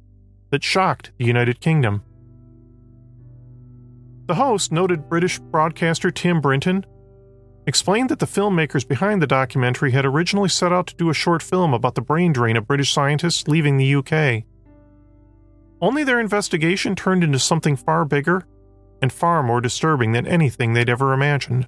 that 0.51 0.63
shocked 0.63 1.11
the 1.17 1.25
United 1.25 1.61
Kingdom. 1.61 2.03
The 4.29 4.35
host, 4.35 4.71
noted 4.71 5.09
British 5.09 5.39
broadcaster 5.39 6.11
Tim 6.11 6.39
Brinton, 6.39 6.85
explained 7.65 8.09
that 8.09 8.19
the 8.19 8.27
filmmakers 8.27 8.87
behind 8.87 9.23
the 9.23 9.27
documentary 9.27 9.89
had 9.89 10.05
originally 10.05 10.49
set 10.49 10.71
out 10.71 10.85
to 10.85 10.95
do 10.95 11.09
a 11.09 11.15
short 11.15 11.41
film 11.41 11.73
about 11.73 11.95
the 11.95 12.03
brain 12.03 12.31
drain 12.31 12.55
of 12.55 12.67
British 12.67 12.93
scientists 12.93 13.47
leaving 13.47 13.77
the 13.77 13.95
UK. 13.95 14.43
Only 15.81 16.03
their 16.03 16.19
investigation 16.19 16.95
turned 16.95 17.23
into 17.23 17.39
something 17.39 17.75
far 17.75 18.05
bigger 18.05 18.45
and 19.01 19.11
far 19.11 19.41
more 19.41 19.61
disturbing 19.61 20.11
than 20.11 20.27
anything 20.27 20.73
they'd 20.73 20.89
ever 20.89 21.11
imagined. 21.11 21.67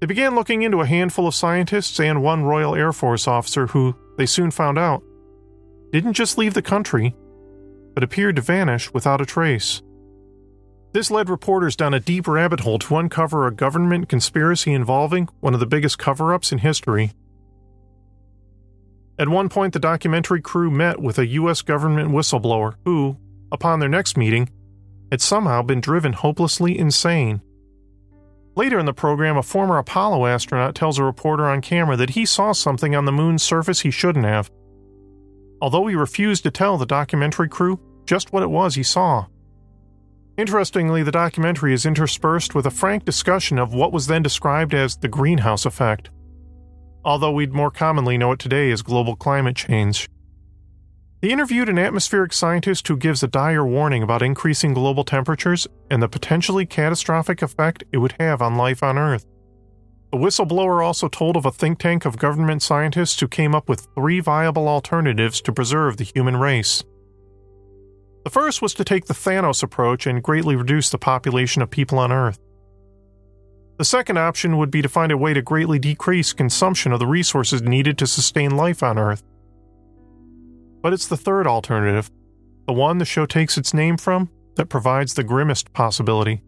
They 0.00 0.06
began 0.06 0.34
looking 0.34 0.62
into 0.62 0.80
a 0.80 0.86
handful 0.86 1.28
of 1.28 1.34
scientists 1.34 2.00
and 2.00 2.22
one 2.22 2.44
Royal 2.44 2.74
Air 2.74 2.94
Force 2.94 3.28
officer 3.28 3.66
who, 3.66 3.94
they 4.16 4.24
soon 4.24 4.50
found 4.50 4.78
out, 4.78 5.02
didn't 5.92 6.14
just 6.14 6.38
leave 6.38 6.54
the 6.54 6.62
country, 6.62 7.14
but 7.92 8.02
appeared 8.02 8.36
to 8.36 8.42
vanish 8.42 8.90
without 8.94 9.20
a 9.20 9.26
trace. 9.26 9.82
This 10.94 11.10
led 11.10 11.28
reporters 11.28 11.74
down 11.74 11.92
a 11.92 11.98
deep 11.98 12.28
rabbit 12.28 12.60
hole 12.60 12.78
to 12.78 12.96
uncover 12.98 13.48
a 13.48 13.52
government 13.52 14.08
conspiracy 14.08 14.72
involving 14.72 15.28
one 15.40 15.52
of 15.52 15.58
the 15.58 15.66
biggest 15.66 15.98
cover 15.98 16.32
ups 16.32 16.52
in 16.52 16.58
history. 16.58 17.10
At 19.18 19.28
one 19.28 19.48
point, 19.48 19.72
the 19.72 19.80
documentary 19.80 20.40
crew 20.40 20.70
met 20.70 21.00
with 21.00 21.18
a 21.18 21.26
U.S. 21.26 21.62
government 21.62 22.10
whistleblower 22.10 22.76
who, 22.84 23.16
upon 23.50 23.80
their 23.80 23.88
next 23.88 24.16
meeting, 24.16 24.48
had 25.10 25.20
somehow 25.20 25.62
been 25.62 25.80
driven 25.80 26.12
hopelessly 26.12 26.78
insane. 26.78 27.42
Later 28.54 28.78
in 28.78 28.86
the 28.86 28.92
program, 28.92 29.36
a 29.36 29.42
former 29.42 29.78
Apollo 29.78 30.26
astronaut 30.26 30.76
tells 30.76 31.00
a 31.00 31.04
reporter 31.04 31.46
on 31.46 31.60
camera 31.60 31.96
that 31.96 32.10
he 32.10 32.24
saw 32.24 32.52
something 32.52 32.94
on 32.94 33.04
the 33.04 33.10
moon's 33.10 33.42
surface 33.42 33.80
he 33.80 33.90
shouldn't 33.90 34.26
have. 34.26 34.48
Although 35.60 35.88
he 35.88 35.96
refused 35.96 36.44
to 36.44 36.52
tell 36.52 36.78
the 36.78 36.86
documentary 36.86 37.48
crew 37.48 37.80
just 38.06 38.32
what 38.32 38.44
it 38.44 38.50
was 38.50 38.76
he 38.76 38.84
saw. 38.84 39.26
Interestingly, 40.36 41.04
the 41.04 41.12
documentary 41.12 41.72
is 41.72 41.86
interspersed 41.86 42.56
with 42.56 42.66
a 42.66 42.70
frank 42.70 43.04
discussion 43.04 43.58
of 43.58 43.72
what 43.72 43.92
was 43.92 44.08
then 44.08 44.22
described 44.22 44.74
as 44.74 44.96
the 44.96 45.08
greenhouse 45.08 45.64
effect, 45.64 46.10
although 47.04 47.30
we'd 47.30 47.52
more 47.52 47.70
commonly 47.70 48.18
know 48.18 48.32
it 48.32 48.40
today 48.40 48.72
as 48.72 48.82
global 48.82 49.14
climate 49.14 49.54
change. 49.54 50.08
He 51.22 51.30
interviewed 51.30 51.68
an 51.68 51.78
atmospheric 51.78 52.32
scientist 52.32 52.86
who 52.88 52.96
gives 52.96 53.22
a 53.22 53.28
dire 53.28 53.64
warning 53.64 54.02
about 54.02 54.22
increasing 54.22 54.74
global 54.74 55.04
temperatures 55.04 55.68
and 55.90 56.02
the 56.02 56.08
potentially 56.08 56.66
catastrophic 56.66 57.40
effect 57.40 57.84
it 57.92 57.98
would 57.98 58.16
have 58.18 58.42
on 58.42 58.56
life 58.56 58.82
on 58.82 58.98
Earth. 58.98 59.24
The 60.10 60.18
whistleblower 60.18 60.84
also 60.84 61.08
told 61.08 61.36
of 61.36 61.46
a 61.46 61.52
think 61.52 61.78
tank 61.78 62.04
of 62.04 62.18
government 62.18 62.62
scientists 62.62 63.18
who 63.20 63.28
came 63.28 63.54
up 63.54 63.68
with 63.68 63.88
three 63.94 64.20
viable 64.20 64.68
alternatives 64.68 65.40
to 65.42 65.52
preserve 65.52 65.96
the 65.96 66.04
human 66.04 66.36
race. 66.36 66.84
The 68.24 68.30
first 68.30 68.62
was 68.62 68.72
to 68.74 68.84
take 68.84 69.04
the 69.04 69.14
Thanos 69.14 69.62
approach 69.62 70.06
and 70.06 70.22
greatly 70.22 70.56
reduce 70.56 70.88
the 70.88 70.98
population 70.98 71.60
of 71.60 71.70
people 71.70 71.98
on 71.98 72.10
Earth. 72.10 72.38
The 73.76 73.84
second 73.84 74.18
option 74.18 74.56
would 74.56 74.70
be 74.70 74.82
to 74.82 74.88
find 74.88 75.12
a 75.12 75.18
way 75.18 75.34
to 75.34 75.42
greatly 75.42 75.78
decrease 75.78 76.32
consumption 76.32 76.92
of 76.92 77.00
the 77.00 77.06
resources 77.06 77.60
needed 77.60 77.98
to 77.98 78.06
sustain 78.06 78.56
life 78.56 78.82
on 78.82 78.98
Earth. 78.98 79.22
But 80.80 80.92
it's 80.92 81.06
the 81.06 81.16
third 81.16 81.46
alternative, 81.46 82.10
the 82.66 82.72
one 82.72 82.98
the 82.98 83.04
show 83.04 83.26
takes 83.26 83.58
its 83.58 83.74
name 83.74 83.98
from, 83.98 84.30
that 84.56 84.68
provides 84.68 85.14
the 85.14 85.24
grimmest 85.24 85.72
possibility. 85.72 86.42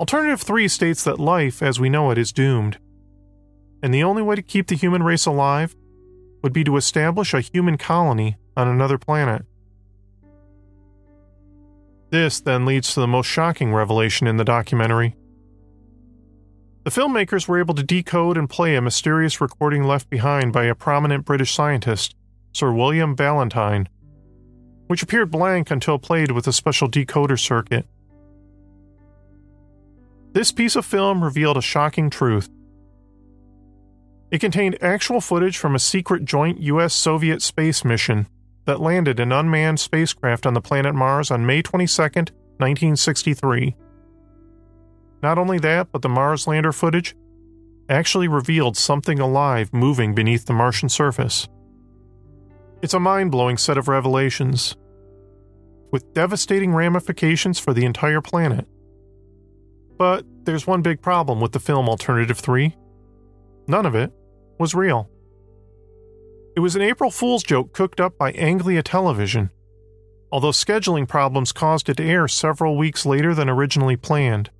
Alternative 0.00 0.40
3 0.40 0.66
states 0.68 1.04
that 1.04 1.20
life, 1.20 1.62
as 1.62 1.78
we 1.78 1.88
know 1.88 2.10
it, 2.10 2.18
is 2.18 2.32
doomed. 2.32 2.78
And 3.82 3.94
the 3.94 4.02
only 4.02 4.22
way 4.22 4.34
to 4.34 4.42
keep 4.42 4.66
the 4.66 4.74
human 4.74 5.02
race 5.02 5.24
alive 5.24 5.76
would 6.42 6.52
be 6.52 6.64
to 6.64 6.76
establish 6.76 7.32
a 7.32 7.40
human 7.40 7.78
colony 7.78 8.36
on 8.56 8.68
another 8.68 8.98
planet. 8.98 9.46
This 12.14 12.38
then 12.38 12.64
leads 12.64 12.94
to 12.94 13.00
the 13.00 13.08
most 13.08 13.26
shocking 13.26 13.74
revelation 13.74 14.28
in 14.28 14.36
the 14.36 14.44
documentary. 14.44 15.16
The 16.84 16.92
filmmakers 16.92 17.48
were 17.48 17.58
able 17.58 17.74
to 17.74 17.82
decode 17.82 18.38
and 18.38 18.48
play 18.48 18.76
a 18.76 18.80
mysterious 18.80 19.40
recording 19.40 19.82
left 19.82 20.08
behind 20.10 20.52
by 20.52 20.66
a 20.66 20.76
prominent 20.76 21.24
British 21.24 21.52
scientist 21.52 22.14
Sir 22.52 22.70
William 22.70 23.16
Ballantyne, 23.16 23.88
which 24.86 25.02
appeared 25.02 25.32
blank 25.32 25.72
until 25.72 25.98
played 25.98 26.30
with 26.30 26.46
a 26.46 26.52
special 26.52 26.88
decoder 26.88 27.36
circuit. 27.36 27.84
This 30.34 30.52
piece 30.52 30.76
of 30.76 30.86
film 30.86 31.24
revealed 31.24 31.56
a 31.56 31.62
shocking 31.62 32.10
truth. 32.10 32.48
It 34.30 34.38
contained 34.38 34.78
actual 34.80 35.20
footage 35.20 35.58
from 35.58 35.74
a 35.74 35.80
secret 35.80 36.24
joint 36.24 36.60
US 36.60 36.94
Soviet 36.94 37.42
space 37.42 37.84
mission 37.84 38.28
that 38.66 38.80
landed 38.80 39.20
an 39.20 39.32
unmanned 39.32 39.80
spacecraft 39.80 40.46
on 40.46 40.54
the 40.54 40.60
planet 40.60 40.94
Mars 40.94 41.30
on 41.30 41.46
May 41.46 41.62
22, 41.62 42.02
1963. 42.02 43.76
Not 45.22 45.38
only 45.38 45.58
that, 45.58 45.92
but 45.92 46.02
the 46.02 46.08
Mars 46.08 46.46
lander 46.46 46.72
footage 46.72 47.14
actually 47.88 48.28
revealed 48.28 48.76
something 48.76 49.20
alive 49.20 49.72
moving 49.72 50.14
beneath 50.14 50.46
the 50.46 50.52
Martian 50.52 50.88
surface. 50.88 51.48
It's 52.82 52.94
a 52.94 53.00
mind 53.00 53.30
blowing 53.30 53.56
set 53.56 53.78
of 53.78 53.88
revelations, 53.88 54.76
with 55.90 56.12
devastating 56.12 56.74
ramifications 56.74 57.58
for 57.58 57.72
the 57.72 57.84
entire 57.84 58.20
planet. 58.20 58.66
But 59.96 60.24
there's 60.44 60.66
one 60.66 60.82
big 60.82 61.00
problem 61.00 61.40
with 61.40 61.52
the 61.52 61.60
film 61.60 61.88
Alternative 61.88 62.38
3 62.38 62.76
none 63.66 63.86
of 63.86 63.94
it 63.94 64.12
was 64.58 64.74
real. 64.74 65.08
It 66.56 66.60
was 66.60 66.76
an 66.76 66.82
April 66.82 67.10
Fool's 67.10 67.42
joke 67.42 67.72
cooked 67.72 68.00
up 68.00 68.16
by 68.16 68.30
Anglia 68.32 68.82
Television, 68.82 69.50
although 70.30 70.50
scheduling 70.50 71.08
problems 71.08 71.50
caused 71.50 71.88
it 71.88 71.96
to 71.96 72.04
air 72.04 72.28
several 72.28 72.76
weeks 72.76 73.04
later 73.04 73.34
than 73.34 73.48
originally 73.48 73.96
planned. 73.96 74.50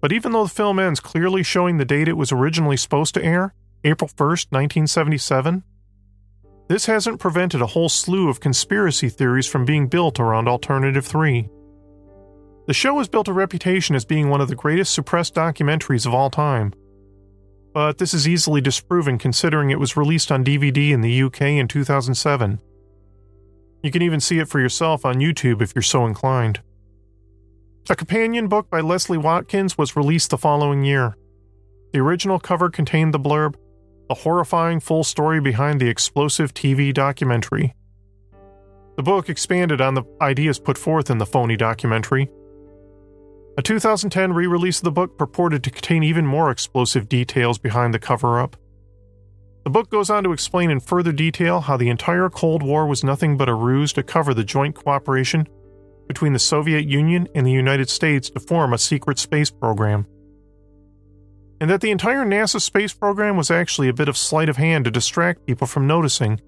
But 0.00 0.12
even 0.12 0.30
though 0.30 0.44
the 0.44 0.50
film 0.50 0.78
ends 0.78 1.00
clearly 1.00 1.42
showing 1.42 1.78
the 1.78 1.84
date 1.84 2.06
it 2.06 2.16
was 2.16 2.30
originally 2.30 2.76
supposed 2.76 3.14
to 3.14 3.24
air, 3.24 3.52
April 3.82 4.08
1st, 4.08 4.52
1977, 4.52 5.64
this 6.68 6.86
hasn't 6.86 7.18
prevented 7.18 7.60
a 7.60 7.66
whole 7.66 7.88
slew 7.88 8.28
of 8.28 8.38
conspiracy 8.38 9.08
theories 9.08 9.48
from 9.48 9.64
being 9.64 9.88
built 9.88 10.20
around 10.20 10.46
Alternative 10.46 11.04
3. 11.04 11.48
The 12.68 12.74
show 12.74 12.98
has 12.98 13.08
built 13.08 13.26
a 13.26 13.32
reputation 13.32 13.96
as 13.96 14.04
being 14.04 14.30
one 14.30 14.40
of 14.40 14.48
the 14.48 14.54
greatest 14.54 14.94
suppressed 14.94 15.34
documentaries 15.34 16.06
of 16.06 16.14
all 16.14 16.30
time. 16.30 16.72
But 17.72 17.98
this 17.98 18.12
is 18.12 18.28
easily 18.28 18.60
disproven 18.60 19.18
considering 19.18 19.70
it 19.70 19.80
was 19.80 19.96
released 19.96 20.30
on 20.30 20.44
DVD 20.44 20.90
in 20.90 21.00
the 21.00 21.22
UK 21.22 21.42
in 21.42 21.68
2007. 21.68 22.60
You 23.82 23.90
can 23.90 24.02
even 24.02 24.20
see 24.20 24.38
it 24.38 24.48
for 24.48 24.60
yourself 24.60 25.04
on 25.04 25.16
YouTube 25.16 25.62
if 25.62 25.74
you're 25.74 25.82
so 25.82 26.06
inclined. 26.06 26.60
A 27.90 27.96
companion 27.96 28.46
book 28.46 28.70
by 28.70 28.80
Leslie 28.80 29.18
Watkins 29.18 29.76
was 29.76 29.96
released 29.96 30.30
the 30.30 30.38
following 30.38 30.84
year. 30.84 31.16
The 31.92 31.98
original 31.98 32.38
cover 32.38 32.70
contained 32.70 33.12
the 33.12 33.20
blurb 33.20 33.56
the 34.08 34.14
horrifying 34.14 34.78
full 34.78 35.04
story 35.04 35.40
behind 35.40 35.80
the 35.80 35.88
explosive 35.88 36.52
TV 36.52 36.92
documentary. 36.92 37.74
The 38.96 39.02
book 39.02 39.30
expanded 39.30 39.80
on 39.80 39.94
the 39.94 40.02
ideas 40.20 40.58
put 40.58 40.76
forth 40.76 41.08
in 41.08 41.16
the 41.16 41.24
phony 41.24 41.56
documentary. 41.56 42.28
A 43.58 43.62
2010 43.62 44.32
re 44.32 44.46
release 44.46 44.78
of 44.78 44.84
the 44.84 44.90
book 44.90 45.18
purported 45.18 45.62
to 45.64 45.70
contain 45.70 46.02
even 46.02 46.26
more 46.26 46.50
explosive 46.50 47.08
details 47.08 47.58
behind 47.58 47.92
the 47.92 47.98
cover 47.98 48.40
up. 48.40 48.56
The 49.64 49.70
book 49.70 49.90
goes 49.90 50.10
on 50.10 50.24
to 50.24 50.32
explain 50.32 50.70
in 50.70 50.80
further 50.80 51.12
detail 51.12 51.60
how 51.60 51.76
the 51.76 51.88
entire 51.88 52.28
Cold 52.28 52.62
War 52.62 52.86
was 52.86 53.04
nothing 53.04 53.36
but 53.36 53.48
a 53.48 53.54
ruse 53.54 53.92
to 53.92 54.02
cover 54.02 54.34
the 54.34 54.42
joint 54.42 54.74
cooperation 54.74 55.46
between 56.08 56.32
the 56.32 56.38
Soviet 56.38 56.86
Union 56.86 57.28
and 57.34 57.46
the 57.46 57.52
United 57.52 57.88
States 57.88 58.30
to 58.30 58.40
form 58.40 58.72
a 58.72 58.78
secret 58.78 59.18
space 59.18 59.50
program 59.50 60.06
and 61.62 61.70
that 61.70 61.80
the 61.80 61.92
entire 61.92 62.24
NASA 62.24 62.60
space 62.60 62.92
program 62.92 63.36
was 63.36 63.48
actually 63.48 63.86
a 63.86 63.92
bit 63.92 64.08
of 64.08 64.16
sleight 64.16 64.48
of 64.48 64.56
hand 64.56 64.84
to 64.84 64.90
distract 64.90 65.46
people 65.46 65.64
from 65.64 65.86
noticing 65.86 66.40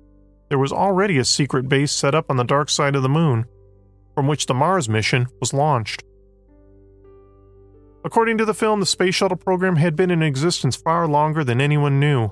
there 0.49 0.59
was 0.59 0.73
already 0.73 1.19
a 1.19 1.25
secret 1.25 1.69
base 1.69 1.93
set 1.93 2.17
up 2.17 2.29
on 2.29 2.37
the 2.37 2.43
dark 2.43 2.69
side 2.69 2.97
of 2.97 3.05
the 3.05 3.09
moon, 3.09 3.45
from 4.17 4.27
which 4.27 4.47
the 4.47 4.55
Mars 4.55 4.89
mission 4.89 5.29
was 5.39 5.55
launched. 5.55 6.03
According 8.05 8.37
to 8.39 8.45
the 8.45 8.55
film, 8.55 8.81
the 8.81 8.87
space 8.87 9.15
shuttle 9.15 9.37
program 9.37 9.77
had 9.77 9.97
been 9.97 10.11
in 10.11 10.23
existence 10.23 10.77
far 10.77 11.09
longer 11.09 11.43
than 11.43 11.61
anyone 11.61 11.99
knew. 11.99 12.31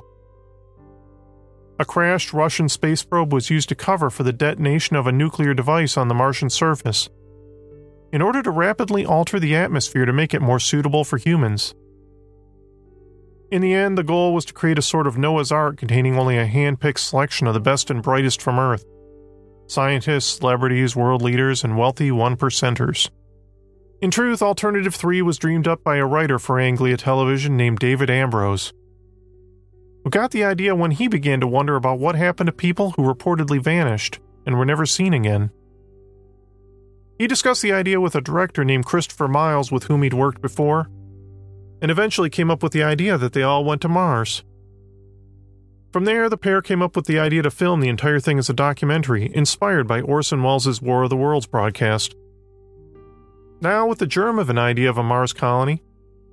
A 1.78 1.84
crashed 1.84 2.34
Russian 2.34 2.68
space 2.68 3.02
probe 3.02 3.32
was 3.32 3.50
used 3.50 3.70
to 3.70 3.74
cover 3.74 4.10
for 4.10 4.22
the 4.22 4.32
detonation 4.32 4.96
of 4.96 5.06
a 5.06 5.12
nuclear 5.12 5.54
device 5.54 5.96
on 5.96 6.08
the 6.08 6.14
Martian 6.14 6.50
surface, 6.50 7.08
in 8.12 8.20
order 8.20 8.42
to 8.42 8.50
rapidly 8.50 9.06
alter 9.06 9.40
the 9.40 9.56
atmosphere 9.56 10.04
to 10.04 10.12
make 10.12 10.34
it 10.34 10.42
more 10.42 10.60
suitable 10.60 11.04
for 11.04 11.16
humans. 11.16 11.74
In 13.50 13.62
the 13.62 13.74
end, 13.74 13.96
the 13.96 14.02
goal 14.02 14.34
was 14.34 14.44
to 14.46 14.52
create 14.52 14.78
a 14.78 14.82
sort 14.82 15.06
of 15.06 15.18
Noah's 15.18 15.50
Ark 15.50 15.78
containing 15.78 16.18
only 16.18 16.38
a 16.38 16.46
hand 16.46 16.80
picked 16.80 17.00
selection 17.00 17.46
of 17.46 17.54
the 17.54 17.60
best 17.60 17.90
and 17.90 18.02
brightest 18.02 18.40
from 18.42 18.58
Earth 18.58 18.84
scientists, 19.66 20.38
celebrities, 20.38 20.94
world 20.94 21.22
leaders, 21.22 21.64
and 21.64 21.78
wealthy 21.78 22.10
one 22.10 22.36
percenters. 22.36 23.08
In 24.02 24.10
truth, 24.10 24.42
Alternative 24.42 24.92
3 24.92 25.22
was 25.22 25.38
dreamed 25.38 25.68
up 25.68 25.84
by 25.84 25.94
a 25.94 26.04
writer 26.04 26.40
for 26.40 26.58
Anglia 26.58 26.96
Television 26.96 27.56
named 27.56 27.78
David 27.78 28.10
Ambrose, 28.10 28.72
who 30.02 30.10
got 30.10 30.32
the 30.32 30.42
idea 30.42 30.74
when 30.74 30.90
he 30.90 31.06
began 31.06 31.38
to 31.38 31.46
wonder 31.46 31.76
about 31.76 32.00
what 32.00 32.16
happened 32.16 32.48
to 32.48 32.52
people 32.52 32.90
who 32.90 33.02
reportedly 33.02 33.62
vanished 33.62 34.18
and 34.44 34.58
were 34.58 34.64
never 34.64 34.86
seen 34.86 35.14
again. 35.14 35.52
He 37.16 37.28
discussed 37.28 37.62
the 37.62 37.70
idea 37.72 38.00
with 38.00 38.16
a 38.16 38.20
director 38.20 38.64
named 38.64 38.86
Christopher 38.86 39.28
Miles, 39.28 39.70
with 39.70 39.84
whom 39.84 40.02
he'd 40.02 40.14
worked 40.14 40.42
before, 40.42 40.90
and 41.80 41.88
eventually 41.88 42.28
came 42.28 42.50
up 42.50 42.60
with 42.60 42.72
the 42.72 42.82
idea 42.82 43.16
that 43.16 43.34
they 43.34 43.44
all 43.44 43.64
went 43.64 43.82
to 43.82 43.88
Mars. 43.88 44.42
From 45.92 46.06
there, 46.06 46.28
the 46.28 46.36
pair 46.36 46.60
came 46.60 46.82
up 46.82 46.96
with 46.96 47.06
the 47.06 47.20
idea 47.20 47.42
to 47.42 47.52
film 47.52 47.80
the 47.80 47.88
entire 47.88 48.18
thing 48.18 48.40
as 48.40 48.50
a 48.50 48.54
documentary, 48.54 49.30
inspired 49.32 49.86
by 49.86 50.00
Orson 50.00 50.42
Welles' 50.42 50.82
War 50.82 51.04
of 51.04 51.10
the 51.10 51.16
Worlds 51.16 51.46
broadcast. 51.46 52.16
Now, 53.62 53.86
with 53.86 54.00
the 54.00 54.08
germ 54.08 54.40
of 54.40 54.50
an 54.50 54.58
idea 54.58 54.90
of 54.90 54.98
a 54.98 55.04
Mars 55.04 55.32
colony, 55.32 55.84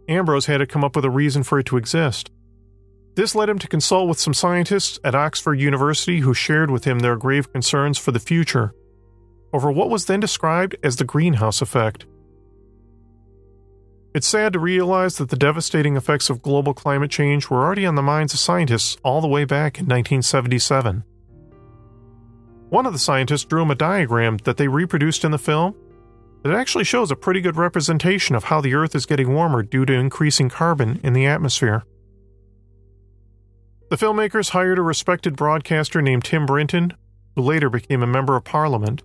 Ambrose 0.08 0.48
had 0.48 0.58
to 0.58 0.66
come 0.66 0.84
up 0.84 0.96
with 0.96 1.06
a 1.06 1.12
reason 1.12 1.44
for 1.44 1.60
it 1.60 1.68
to 1.68 1.78
exist. 1.78 2.32
This 3.14 3.36
led 3.36 3.50
him 3.50 3.60
to 3.60 3.68
consult 3.68 4.10
with 4.10 4.20
some 4.20 4.34
scientists 4.34 4.98
at 5.04 5.14
Oxford 5.14 5.60
University 5.60 6.22
who 6.22 6.34
shared 6.34 6.72
with 6.72 6.86
him 6.86 7.00
their 7.00 7.16
grave 7.16 7.54
concerns 7.54 8.00
for 8.00 8.12
the 8.12 8.20
future 8.20 8.74
over 9.54 9.72
what 9.72 9.92
was 9.92 10.06
then 10.06 10.20
described 10.20 10.76
as 10.82 10.96
the 10.96 11.04
greenhouse 11.04 11.62
effect. 11.62 12.08
It's 14.16 14.28
sad 14.28 14.54
to 14.54 14.60
realize 14.60 15.18
that 15.18 15.30
the 15.30 15.36
devastating 15.36 15.96
effects 15.96 16.32
of 16.32 16.42
global 16.42 16.74
climate 16.74 17.12
change 17.12 17.48
were 17.48 17.64
already 17.64 17.86
on 17.86 17.94
the 17.94 18.02
minds 18.02 18.34
of 18.34 18.40
scientists 18.40 18.98
all 19.04 19.22
the 19.22 19.28
way 19.28 19.46
back 19.46 19.78
in 19.78 19.86
1977. 19.86 21.04
One 22.70 22.88
of 22.88 22.94
the 22.94 22.98
scientists 22.98 23.46
drew 23.46 23.62
him 23.62 23.70
a 23.70 23.76
diagram 23.76 24.38
that 24.46 24.58
they 24.58 24.68
reproduced 24.68 25.24
in 25.24 25.30
the 25.30 25.38
film 25.38 25.76
that 26.44 26.54
actually 26.54 26.84
shows 26.84 27.12
a 27.12 27.16
pretty 27.16 27.42
good 27.42 27.58
representation 27.58 28.36
of 28.36 28.46
how 28.46 28.62
the 28.62 28.74
Earth 28.74 28.96
is 28.96 29.06
getting 29.06 29.34
warmer 29.34 29.62
due 29.62 29.86
to 29.86 29.94
increasing 29.94 30.50
carbon 30.50 31.00
in 31.04 31.14
the 31.14 31.26
atmosphere. 31.26 31.84
The 33.90 33.98
filmmakers 33.98 34.52
hired 34.52 34.78
a 34.78 34.84
respected 34.84 35.36
broadcaster 35.36 36.02
named 36.02 36.24
Tim 36.24 36.46
Brinton, 36.46 36.94
who 37.36 37.42
later 37.42 37.70
became 37.70 38.04
a 38.04 38.08
member 38.08 38.36
of 38.36 38.44
parliament, 38.44 39.02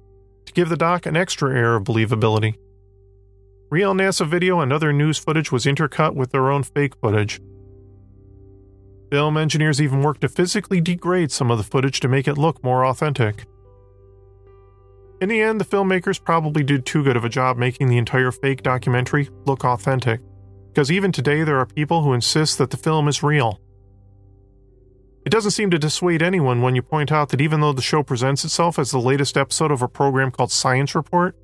to 0.46 0.52
give 0.52 0.68
the 0.68 0.76
doc 0.76 1.06
an 1.06 1.16
extra 1.16 1.56
air 1.56 1.74
of 1.74 1.84
believability. 1.84 2.54
Real 3.70 3.94
NASA 3.94 4.28
video 4.28 4.60
and 4.60 4.72
other 4.72 4.92
news 4.92 5.18
footage 5.18 5.50
was 5.50 5.64
intercut 5.64 6.14
with 6.14 6.30
their 6.30 6.50
own 6.50 6.62
fake 6.62 6.94
footage. 7.00 7.40
Film 9.10 9.36
engineers 9.36 9.80
even 9.80 10.02
worked 10.02 10.20
to 10.20 10.28
physically 10.28 10.80
degrade 10.80 11.32
some 11.32 11.50
of 11.50 11.58
the 11.58 11.64
footage 11.64 12.00
to 12.00 12.08
make 12.08 12.28
it 12.28 12.38
look 12.38 12.62
more 12.62 12.84
authentic. 12.84 13.46
In 15.24 15.30
the 15.30 15.40
end, 15.40 15.58
the 15.58 15.64
filmmakers 15.64 16.22
probably 16.22 16.62
did 16.62 16.84
too 16.84 17.02
good 17.02 17.16
of 17.16 17.24
a 17.24 17.30
job 17.30 17.56
making 17.56 17.88
the 17.88 17.96
entire 17.96 18.30
fake 18.30 18.62
documentary 18.62 19.30
look 19.46 19.64
authentic, 19.64 20.20
because 20.68 20.92
even 20.92 21.12
today 21.12 21.44
there 21.44 21.58
are 21.58 21.64
people 21.64 22.02
who 22.02 22.12
insist 22.12 22.58
that 22.58 22.68
the 22.68 22.76
film 22.76 23.08
is 23.08 23.22
real. 23.22 23.58
It 25.24 25.30
doesn't 25.30 25.52
seem 25.52 25.70
to 25.70 25.78
dissuade 25.78 26.20
anyone 26.20 26.60
when 26.60 26.76
you 26.76 26.82
point 26.82 27.10
out 27.10 27.30
that 27.30 27.40
even 27.40 27.62
though 27.62 27.72
the 27.72 27.80
show 27.80 28.02
presents 28.02 28.44
itself 28.44 28.78
as 28.78 28.90
the 28.90 29.00
latest 29.00 29.38
episode 29.38 29.70
of 29.70 29.80
a 29.80 29.88
program 29.88 30.30
called 30.30 30.52
Science 30.52 30.94
Report, 30.94 31.34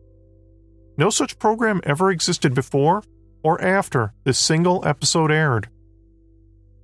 no 0.99 1.09
such 1.09 1.39
program 1.39 1.81
ever 1.85 2.11
existed 2.11 2.53
before 2.53 3.03
or 3.43 3.59
after 3.63 4.13
this 4.25 4.39
single 4.39 4.87
episode 4.87 5.33
aired. 5.33 5.71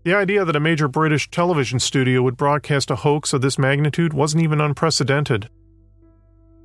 The 0.06 0.14
idea 0.14 0.46
that 0.46 0.56
a 0.56 0.60
major 0.60 0.88
British 0.88 1.30
television 1.30 1.78
studio 1.78 2.22
would 2.22 2.38
broadcast 2.38 2.90
a 2.90 2.96
hoax 2.96 3.34
of 3.34 3.42
this 3.42 3.58
magnitude 3.58 4.14
wasn't 4.14 4.44
even 4.44 4.62
unprecedented. 4.62 5.50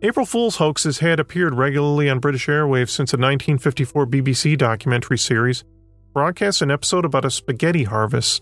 April 0.03 0.25
Fool's 0.25 0.55
hoaxes 0.55 0.97
had 0.97 1.19
appeared 1.19 1.53
regularly 1.53 2.09
on 2.09 2.17
British 2.17 2.47
airwaves 2.47 2.89
since 2.89 3.13
a 3.13 3.17
1954 3.17 4.07
BBC 4.07 4.57
documentary 4.57 5.17
series 5.17 5.63
broadcast 6.11 6.63
an 6.63 6.71
episode 6.71 7.05
about 7.05 7.23
a 7.23 7.29
spaghetti 7.29 7.83
harvest 7.83 8.41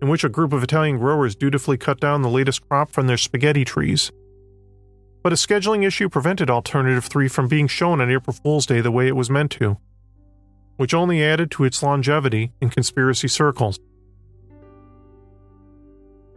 in 0.00 0.08
which 0.08 0.22
a 0.22 0.28
group 0.28 0.52
of 0.52 0.62
Italian 0.62 0.96
growers 0.96 1.34
dutifully 1.34 1.76
cut 1.76 1.98
down 1.98 2.22
the 2.22 2.28
latest 2.28 2.66
crop 2.68 2.92
from 2.92 3.08
their 3.08 3.16
spaghetti 3.16 3.64
trees. 3.64 4.12
But 5.24 5.32
a 5.32 5.36
scheduling 5.36 5.84
issue 5.84 6.08
prevented 6.08 6.48
Alternative 6.48 7.04
3 7.04 7.26
from 7.26 7.48
being 7.48 7.66
shown 7.66 8.00
on 8.00 8.08
April 8.08 8.36
Fool's 8.40 8.64
Day 8.64 8.80
the 8.80 8.92
way 8.92 9.08
it 9.08 9.16
was 9.16 9.28
meant 9.28 9.50
to, 9.52 9.76
which 10.76 10.94
only 10.94 11.20
added 11.20 11.50
to 11.50 11.64
its 11.64 11.82
longevity 11.82 12.52
in 12.60 12.70
conspiracy 12.70 13.26
circles. 13.26 13.80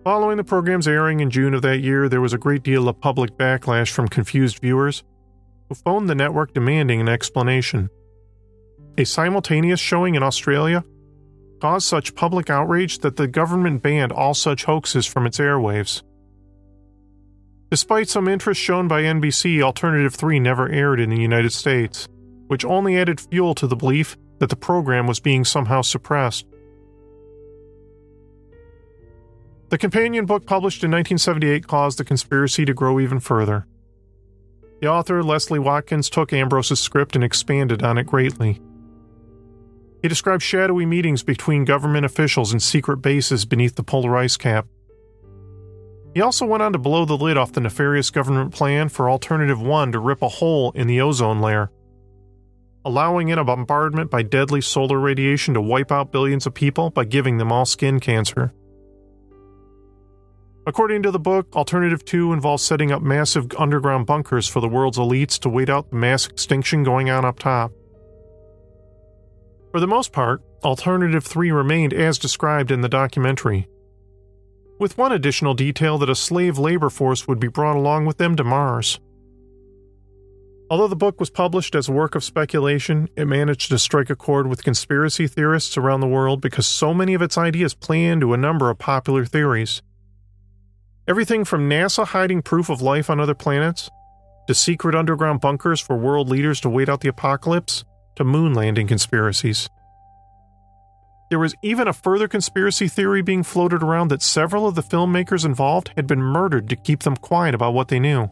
Following 0.04 0.36
the 0.36 0.44
program's 0.44 0.86
airing 0.86 1.22
in 1.22 1.30
June 1.30 1.54
of 1.54 1.62
that 1.62 1.80
year, 1.80 2.10
there 2.10 2.20
was 2.20 2.34
a 2.34 2.38
great 2.38 2.62
deal 2.62 2.90
of 2.90 3.00
public 3.00 3.38
backlash 3.38 3.90
from 3.90 4.10
confused 4.10 4.60
viewers 4.60 5.02
who 5.70 5.76
phoned 5.76 6.10
the 6.10 6.16
network 6.16 6.54
demanding 6.54 7.00
an 7.00 7.08
explanation. 7.08 7.90
A 8.98 9.06
simultaneous 9.06 9.80
showing 9.80 10.16
in 10.16 10.22
Australia 10.22 10.84
caused 11.62 11.88
such 11.88 12.16
public 12.16 12.50
outrage 12.50 13.00
that 13.00 13.16
the 13.16 13.30
government 13.30 13.82
banned 13.82 14.12
all 14.12 14.34
such 14.34 14.66
hoaxes 14.66 15.06
from 15.06 15.26
its 15.26 15.38
airwaves. 15.38 16.04
Despite 17.72 18.10
some 18.10 18.28
interest 18.28 18.60
shown 18.60 18.90
by 18.90 19.04
NBC, 19.04 19.62
Alternative 19.62 20.14
3 20.14 20.38
never 20.42 20.68
aired 20.68 21.00
in 21.00 21.12
the 21.12 21.22
United 21.22 21.54
States, 21.54 22.10
which 22.48 22.66
only 22.66 22.98
added 22.98 23.22
fuel 23.22 23.56
to 23.56 23.68
the 23.68 23.78
belief 23.78 24.18
that 24.40 24.50
the 24.50 24.58
program 24.58 25.08
was 25.08 25.22
being 25.22 25.46
somehow 25.46 25.82
suppressed. 25.82 26.46
The 29.74 29.80
companion 29.80 30.28
book 30.28 30.46
published 30.46 30.84
in 30.84 30.92
1978 30.92 31.66
caused 31.66 31.98
the 31.98 32.06
conspiracy 32.06 32.64
to 32.64 32.76
grow 32.76 33.00
even 33.00 33.20
further. 33.20 33.66
The 34.82 34.88
author, 34.88 35.24
Leslie 35.24 35.58
Watkins, 35.58 36.12
took 36.12 36.32
Ambrose's 36.32 36.80
script 36.80 37.16
and 37.16 37.24
expanded 37.24 37.82
on 37.82 37.98
it 37.98 38.06
greatly. 38.06 38.62
He 40.04 40.08
described 40.08 40.44
shadowy 40.44 40.86
meetings 40.86 41.24
between 41.24 41.66
government 41.66 42.06
officials 42.06 42.52
and 42.52 42.62
secret 42.62 42.98
bases 42.98 43.46
beneath 43.46 43.74
the 43.74 43.82
polar 43.82 44.16
ice 44.16 44.38
cap. 44.38 44.68
He 46.14 46.22
also 46.22 46.46
went 46.46 46.62
on 46.62 46.74
to 46.74 46.78
blow 46.78 47.06
the 47.06 47.18
lid 47.18 47.38
off 47.38 47.54
the 47.54 47.60
nefarious 47.60 48.12
government 48.12 48.54
plan 48.54 48.90
for 48.90 49.10
Alternative 49.10 49.60
1 49.60 49.94
to 49.94 50.00
rip 50.00 50.22
a 50.22 50.30
hole 50.30 50.72
in 50.74 50.86
the 50.86 51.02
ozone 51.02 51.42
layer, 51.42 51.72
allowing 52.86 53.30
in 53.30 53.40
a 53.40 53.44
bombardment 53.44 54.12
by 54.12 54.22
deadly 54.22 54.62
solar 54.62 55.00
radiation 55.00 55.56
to 55.56 55.62
wipe 55.62 55.92
out 55.92 56.12
billions 56.12 56.46
of 56.46 56.54
people 56.54 56.92
by 56.92 57.06
giving 57.06 57.40
them 57.40 57.52
all 57.52 57.66
skin 57.66 58.00
cancer. 58.00 58.54
According 60.66 61.04
to 61.04 61.12
the 61.12 61.20
book, 61.20 61.54
Alternative 61.56 62.04
2 62.04 62.32
involves 62.32 62.64
setting 62.64 62.92
up 62.92 63.02
massive 63.02 63.52
underground 63.58 64.06
bunkers 64.06 64.48
for 64.48 64.62
the 64.62 64.70
world's 64.70 64.98
elites 64.98 65.38
to 65.40 65.50
wait 65.50 65.70
out 65.70 65.90
the 65.90 65.98
mass 65.98 66.26
extinction 66.26 66.84
going 66.84 67.10
on 67.10 67.26
up 67.26 67.38
top. 67.38 67.74
For 69.72 69.82
the 69.82 69.88
most 69.88 70.14
part, 70.14 70.42
Alternative 70.64 71.24
3 71.24 71.52
remained 71.52 71.94
as 71.94 72.18
described 72.18 72.72
in 72.72 72.80
the 72.80 72.88
documentary, 72.88 73.68
with 74.80 74.98
one 74.98 75.12
additional 75.12 75.54
detail 75.54 75.98
that 75.98 76.10
a 76.10 76.16
slave 76.16 76.58
labor 76.58 76.90
force 76.90 77.28
would 77.28 77.40
be 77.40 77.50
brought 77.50 77.76
along 77.76 78.06
with 78.06 78.18
them 78.18 78.38
to 78.38 78.44
Mars. 78.46 79.02
Although 80.70 80.88
the 80.88 80.96
book 80.96 81.20
was 81.20 81.30
published 81.30 81.76
as 81.76 81.90
a 81.90 81.92
work 81.92 82.16
of 82.16 82.24
speculation, 82.24 83.10
it 83.18 83.26
managed 83.26 83.70
to 83.70 83.78
strike 83.78 84.10
a 84.10 84.16
chord 84.16 84.48
with 84.48 84.64
conspiracy 84.64 85.28
theorists 85.28 85.78
around 85.78 86.00
the 86.00 86.08
world 86.08 86.40
because 86.40 86.66
so 86.66 86.94
many 86.94 87.14
of 87.14 87.22
its 87.22 87.38
ideas 87.38 87.74
play 87.74 88.06
into 88.06 88.34
a 88.34 88.38
number 88.38 88.70
of 88.70 88.80
popular 88.80 89.26
theories. 89.26 89.82
Everything 91.08 91.44
from 91.44 91.70
NASA 91.70 92.06
hiding 92.06 92.42
proof 92.42 92.70
of 92.70 92.82
life 92.82 93.10
on 93.10 93.20
other 93.20 93.36
planets, 93.36 93.90
to 94.48 94.54
secret 94.54 94.96
underground 94.96 95.42
bunkers 95.42 95.80
for 95.80 95.98
world 95.98 96.30
leaders 96.30 96.60
to 96.62 96.70
wait 96.70 96.88
out 96.90 97.02
the 97.02 97.10
apocalypse, 97.10 97.84
to 98.16 98.24
moon 98.24 98.54
landing 98.54 98.88
conspiracies. 98.88 99.70
There 101.30 101.40
was 101.40 101.56
even 101.64 101.88
a 101.88 101.94
further 101.94 102.28
conspiracy 102.28 102.88
theory 102.88 103.22
being 103.22 103.44
floated 103.44 103.82
around 103.82 104.10
that 104.10 104.22
several 104.22 104.68
of 104.68 104.76
the 104.76 104.84
filmmakers 104.84 105.46
involved 105.46 105.92
had 105.96 106.08
been 106.08 106.22
murdered 106.22 106.70
to 106.70 106.76
keep 106.76 107.02
them 107.02 107.18
quiet 107.18 107.56
about 107.56 107.74
what 107.74 107.88
they 107.88 108.00
knew. 108.00 108.30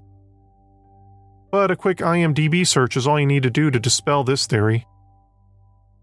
But 1.51 1.71
a 1.71 1.75
quick 1.75 1.97
IMDb 1.97 2.65
search 2.65 2.95
is 2.95 3.07
all 3.07 3.19
you 3.19 3.25
need 3.25 3.43
to 3.43 3.49
do 3.49 3.71
to 3.71 3.79
dispel 3.79 4.23
this 4.23 4.45
theory. 4.45 4.85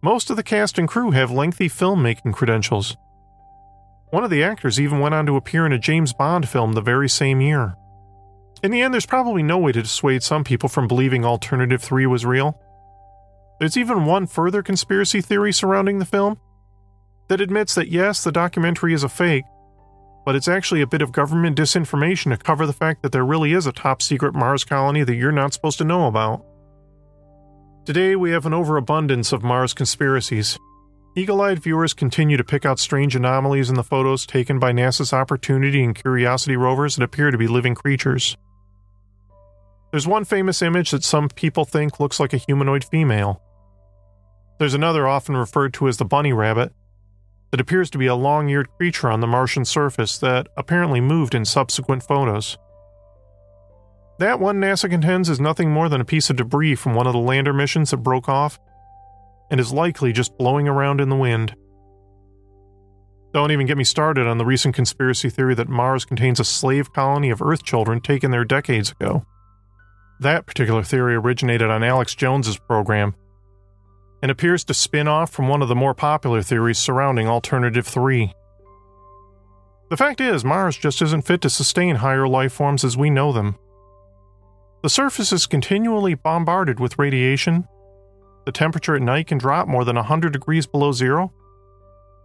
Most 0.03 0.29
of 0.29 0.37
the 0.37 0.43
cast 0.43 0.79
and 0.79 0.89
crew 0.89 1.13
have 1.13 1.31
lengthy 1.31 1.69
filmmaking 1.69 2.35
credentials. 2.35 2.97
One 4.11 4.25
of 4.25 4.31
the 4.31 4.43
actors 4.43 4.81
even 4.81 5.01
went 5.01 5.15
on 5.15 5.27
to 5.27 5.37
appear 5.37 5.67
in 5.67 5.73
a 5.73 5.79
James 5.79 6.13
Bond 6.13 6.49
film 6.49 6.73
the 6.73 6.81
very 6.81 7.09
same 7.09 7.41
year. 7.41 7.77
In 8.63 8.71
the 8.71 8.81
end, 8.81 8.93
there's 8.93 9.07
probably 9.07 9.43
no 9.43 9.59
way 9.59 9.73
to 9.73 9.83
dissuade 9.83 10.23
some 10.23 10.45
people 10.45 10.69
from 10.69 10.89
believing 10.89 11.25
Alternative 11.25 11.81
3 11.81 12.07
was 12.07 12.25
real. 12.25 12.59
There's 13.61 13.77
even 13.77 14.07
one 14.07 14.27
further 14.27 14.63
conspiracy 14.63 15.21
theory 15.21 15.53
surrounding 15.53 15.99
the 15.99 16.05
film 16.05 16.39
that 17.29 17.41
admits 17.41 17.75
that 17.75 17.89
yes, 17.89 18.25
the 18.25 18.33
documentary 18.33 18.95
is 18.95 19.05
a 19.05 19.09
fake, 19.09 19.45
but 20.25 20.35
it's 20.35 20.49
actually 20.49 20.81
a 20.81 20.87
bit 20.87 21.03
of 21.03 21.13
government 21.13 21.57
disinformation 21.57 22.31
to 22.31 22.37
cover 22.43 22.67
the 22.67 22.73
fact 22.73 23.03
that 23.03 23.13
there 23.13 23.25
really 23.25 23.53
is 23.53 23.67
a 23.67 23.73
top 23.73 24.01
secret 24.01 24.35
Mars 24.35 24.65
colony 24.65 25.05
that 25.05 25.17
you're 25.17 25.33
not 25.33 25.53
supposed 25.53 25.79
to 25.79 25.85
know 25.85 26.07
about. 26.07 26.45
Today, 27.85 28.17
we 28.17 28.31
have 28.31 28.47
an 28.47 28.55
overabundance 28.55 29.33
of 29.33 29.43
Mars 29.43 29.75
conspiracies. 29.75 30.59
Eagle 31.19 31.41
eyed 31.41 31.59
viewers 31.59 31.95
continue 31.95 32.37
to 32.37 32.45
pick 32.45 32.65
out 32.65 32.79
strange 32.79 33.17
anomalies 33.17 33.69
in 33.69 33.75
the 33.75 33.83
photos 33.83 34.25
taken 34.25 34.61
by 34.61 34.71
NASA's 34.71 35.13
Opportunity 35.13 35.83
and 35.83 35.93
Curiosity 35.93 36.55
rovers 36.57 36.95
that 36.95 37.03
appear 37.03 37.33
to 37.33 37.37
be 37.37 37.49
living 37.49 37.75
creatures. 37.75 38.37
There's 39.91 40.07
one 40.07 40.25
famous 40.25 40.63
image 40.63 40.93
that 40.93 41.03
some 41.03 41.29
people 41.29 41.65
think 41.65 41.99
looks 41.99 42.21
like 42.21 42.33
a 42.33 42.37
humanoid 42.37 42.85
female 42.85 43.43
There's 44.61 44.75
another 44.75 45.09
often 45.09 45.37
referred 45.37 45.75
to 45.75 45.89
as 45.89 45.97
the 45.97 46.05
bunny 46.05 46.33
rabbit 46.33 46.73
that 47.51 47.61
appears 47.61 47.91
to 47.91 47.99
be 47.99 48.07
a 48.07 48.15
long 48.15 48.49
eared 48.49 48.69
creature 48.77 49.11
on 49.11 49.19
the 49.19 49.27
Martian 49.27 49.65
surface 49.65 50.19
that 50.19 50.47
apparently 50.57 51.01
moved 51.01 51.35
in 51.35 51.45
subsequent 51.45 52.05
photos. 52.05 52.57
That 54.21 54.39
one 54.39 54.61
NASA 54.61 54.89
contends 54.89 55.29
is 55.29 55.41
nothing 55.41 55.73
more 55.73 55.89
than 55.89 56.01
a 56.01 56.05
piece 56.05 56.31
of 56.31 56.37
debris 56.37 56.77
from 56.77 56.95
one 56.95 57.09
of 57.09 57.13
the 57.13 57.19
lander 57.19 57.53
missions 57.53 57.91
that 57.91 57.97
broke 57.97 58.29
off 58.29 58.61
and 59.51 59.61
is 59.61 59.73
likely 59.73 60.13
just 60.13 60.37
blowing 60.39 60.69
around 60.69 61.01
in 61.01 61.09
the 61.09 61.17
wind. 61.17 61.55
Don't 63.35 63.53
even 63.53 63.67
get 63.67 63.77
me 63.77 63.85
started 63.85 64.27
on 64.27 64.39
the 64.39 64.47
recent 64.47 64.75
conspiracy 64.75 65.29
theory 65.29 65.55
that 65.55 65.69
Mars 65.69 66.05
contains 66.05 66.41
a 66.41 66.45
slave 66.45 66.93
colony 66.93 67.31
of 67.31 67.43
Earth 67.43 67.63
children 67.63 68.01
taken 68.01 68.31
there 68.31 68.45
decades 68.45 68.91
ago. 68.93 69.25
That 70.21 70.47
particular 70.47 70.83
theory 70.83 71.15
originated 71.15 71.71
on 71.71 71.85
Alex 71.85 72.15
Jones's 72.15 72.59
program 72.59 73.15
and 74.23 74.31
appears 74.31 74.65
to 74.65 74.75
spin 74.75 75.07
off 75.07 75.31
from 75.31 75.49
one 75.49 75.63
of 75.63 75.69
the 75.69 75.77
more 75.77 75.95
popular 75.95 76.43
theories 76.43 76.79
surrounding 76.79 77.29
Alternative 77.29 77.87
3. 77.87 78.33
The 79.91 79.97
fact 79.97 80.21
is, 80.21 80.45
Mars 80.45 80.77
just 80.77 81.01
isn't 81.01 81.27
fit 81.27 81.41
to 81.43 81.51
sustain 81.51 81.97
higher 81.97 82.29
life 82.29 82.53
forms 82.53 82.85
as 82.85 82.97
we 82.97 83.11
know 83.11 83.33
them. 83.33 83.57
The 84.83 84.91
surface 84.91 85.33
is 85.33 85.47
continually 85.47 86.15
bombarded 86.15 86.79
with 86.79 86.99
radiation. 86.99 87.67
The 88.49 88.53
temperature 88.53 88.97
at 88.97 89.03
night 89.03 89.27
can 89.27 89.37
drop 89.37 89.69
more 89.69 89.85
than 89.85 89.97
100 89.97 90.33
degrees 90.33 90.67
below 90.67 90.91
zero. 90.91 91.35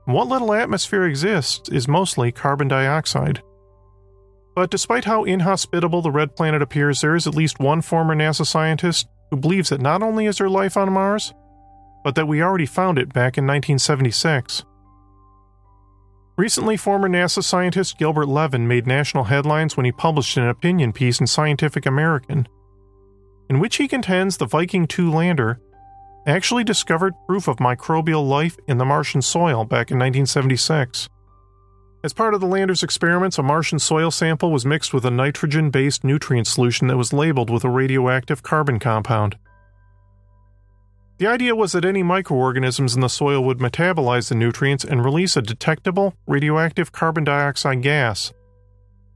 what 0.06 0.30
little 0.30 0.54
atmosphere 0.54 1.04
exists 1.04 1.68
is 1.68 1.86
mostly 1.86 2.32
carbon 2.32 2.70
dioxide. 2.70 3.42
But 4.56 4.72
despite 4.72 5.04
how 5.04 5.26
inhospitable 5.26 6.02
the 6.02 6.12
red 6.12 6.34
planet 6.38 6.62
appears, 6.62 7.02
there 7.02 7.18
is 7.18 7.28
at 7.28 7.36
least 7.36 7.60
one 7.60 7.82
former 7.82 8.16
NASA 8.16 8.46
scientist 8.46 9.06
who 9.32 9.36
believes 9.36 9.68
that 9.68 9.82
not 9.82 10.02
only 10.02 10.26
is 10.26 10.38
there 10.38 10.50
life 10.50 10.78
on 10.78 10.94
Mars, 10.94 11.34
but 12.06 12.16
that 12.16 12.30
we 12.30 12.42
already 12.42 12.68
found 12.68 12.98
it 12.98 13.12
back 13.12 13.38
in 13.38 13.46
1976. 13.46 14.64
Recently, 16.38 16.78
former 16.78 17.10
NASA 17.10 17.44
scientist 17.44 17.98
Gilbert 17.98 18.30
Levin 18.30 18.66
made 18.66 18.88
national 18.88 19.26
headlines 19.26 19.76
when 19.76 19.86
he 19.86 19.92
published 19.92 20.38
an 20.38 20.48
opinion 20.48 20.94
piece 20.94 21.20
in 21.20 21.28
Scientific 21.28 21.86
American, 21.86 22.48
in 23.50 23.60
which 23.60 23.76
he 23.76 23.90
contends 23.90 24.38
the 24.38 24.46
Viking 24.46 24.88
2 24.88 25.12
lander 25.12 25.60
actually 26.26 26.64
discovered 26.64 27.14
proof 27.28 27.48
of 27.48 27.58
microbial 27.58 28.28
life 28.28 28.58
in 28.68 28.78
the 28.78 28.86
Martian 28.86 29.22
soil 29.22 29.66
back 29.66 29.92
in 29.92 29.98
1976. 29.98 31.10
As 32.04 32.14
part 32.14 32.34
of 32.34 32.42
the 32.42 32.48
lander's 32.48 32.84
experiments, 32.84 33.38
a 33.38 33.44
Martian 33.44 33.80
soil 33.80 34.12
sample 34.12 34.52
was 34.52 34.66
mixed 34.66 34.94
with 34.94 35.06
a 35.06 35.12
nitrogen 35.12 35.70
based 35.70 36.04
nutrient 36.04 36.48
solution 36.48 36.88
that 36.88 36.98
was 36.98 37.14
labeled 37.14 37.50
with 37.50 37.64
a 37.64 37.70
radioactive 37.70 38.44
carbon 38.44 38.78
compound. 38.80 39.38
The 41.18 41.28
idea 41.28 41.56
was 41.56 41.72
that 41.72 41.86
any 41.86 42.04
microorganisms 42.04 42.96
in 42.96 43.02
the 43.02 43.08
soil 43.08 43.42
would 43.46 43.60
metabolize 43.60 44.28
the 44.28 44.36
nutrients 44.36 44.84
and 44.84 45.06
release 45.06 45.38
a 45.38 45.42
detectable 45.42 46.16
radioactive 46.28 46.92
carbon 46.92 47.24
dioxide 47.24 47.82
gas 47.82 48.34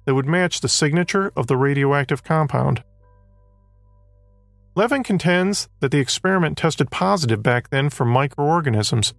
that 0.05 0.15
would 0.15 0.25
match 0.25 0.61
the 0.61 0.69
signature 0.69 1.33
of 1.35 1.47
the 1.47 1.57
radioactive 1.57 2.23
compound. 2.23 2.81
Levin 4.77 5.01
contends 5.01 5.67
that 5.79 5.89
the 5.89 5.97
experiment 5.97 6.55
tested 6.55 6.91
positive 6.91 7.41
back 7.41 7.71
then 7.71 7.89
for 7.89 8.05
microorganisms 8.05 9.15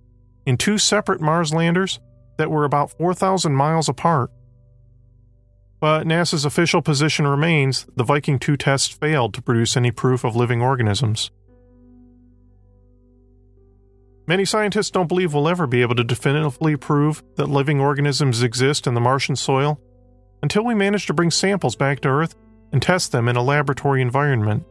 in 0.47 0.57
two 0.57 0.79
separate 0.79 1.21
Mars 1.21 1.53
landers 1.53 1.99
that 2.37 2.49
were 2.49 2.65
about 2.65 2.93
4,000 2.93 3.53
miles 3.57 3.89
apart. 3.89 4.31
But 5.81 6.07
NASA's 6.07 6.45
official 6.45 6.81
position 6.81 7.27
remains 7.27 7.89
the 7.97 8.05
Viking 8.05 8.39
2 8.39 8.57
tests 8.57 8.87
failed 8.87 9.35
to 9.35 9.43
produce 9.43 9.77
any 9.77 9.91
proof 9.91 10.23
of 10.23 10.37
living 10.37 10.63
organisms. 10.63 11.33
Many 14.29 14.45
scientists 14.45 14.93
don't 14.93 15.09
believe 15.09 15.35
we'll 15.35 15.49
ever 15.49 15.67
be 15.67 15.83
able 15.83 15.97
to 15.97 16.05
definitively 16.05 16.77
prove 16.77 17.25
that 17.35 17.49
living 17.49 17.81
organisms 17.81 18.45
exist 18.45 18.87
in 18.87 18.95
the 18.95 19.01
Martian 19.01 19.35
soil 19.35 19.81
until 20.41 20.65
we 20.65 20.77
manage 20.77 21.07
to 21.07 21.15
bring 21.15 21.33
samples 21.33 21.75
back 21.75 21.99
to 22.03 22.09
Earth 22.09 22.37
and 22.71 22.81
test 22.81 23.11
them 23.11 23.27
in 23.27 23.35
a 23.35 23.43
laboratory 23.43 24.01
environment. 24.01 24.63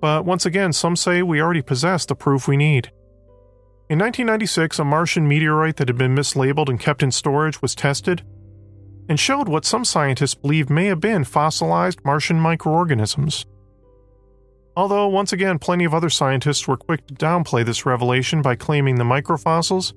But 0.00 0.24
once 0.24 0.46
again, 0.46 0.72
some 0.72 0.96
say 0.96 1.22
we 1.22 1.40
already 1.40 1.62
possess 1.62 2.04
the 2.04 2.14
proof 2.14 2.46
we 2.46 2.56
need. 2.56 2.90
In 3.88 3.98
1996, 3.98 4.78
a 4.78 4.84
Martian 4.84 5.28
meteorite 5.28 5.76
that 5.76 5.88
had 5.88 5.96
been 5.96 6.14
mislabeled 6.14 6.68
and 6.68 6.80
kept 6.80 7.02
in 7.02 7.12
storage 7.12 7.62
was 7.62 7.74
tested 7.74 8.22
and 9.08 9.20
showed 9.20 9.48
what 9.48 9.64
some 9.64 9.84
scientists 9.84 10.34
believe 10.34 10.68
may 10.68 10.86
have 10.86 11.00
been 11.00 11.24
fossilized 11.24 12.04
Martian 12.04 12.40
microorganisms. 12.40 13.46
Although, 14.76 15.08
once 15.08 15.32
again, 15.32 15.58
plenty 15.58 15.84
of 15.84 15.94
other 15.94 16.10
scientists 16.10 16.66
were 16.66 16.76
quick 16.76 17.06
to 17.06 17.14
downplay 17.14 17.64
this 17.64 17.86
revelation 17.86 18.42
by 18.42 18.56
claiming 18.56 18.96
the 18.96 19.04
microfossils 19.04 19.94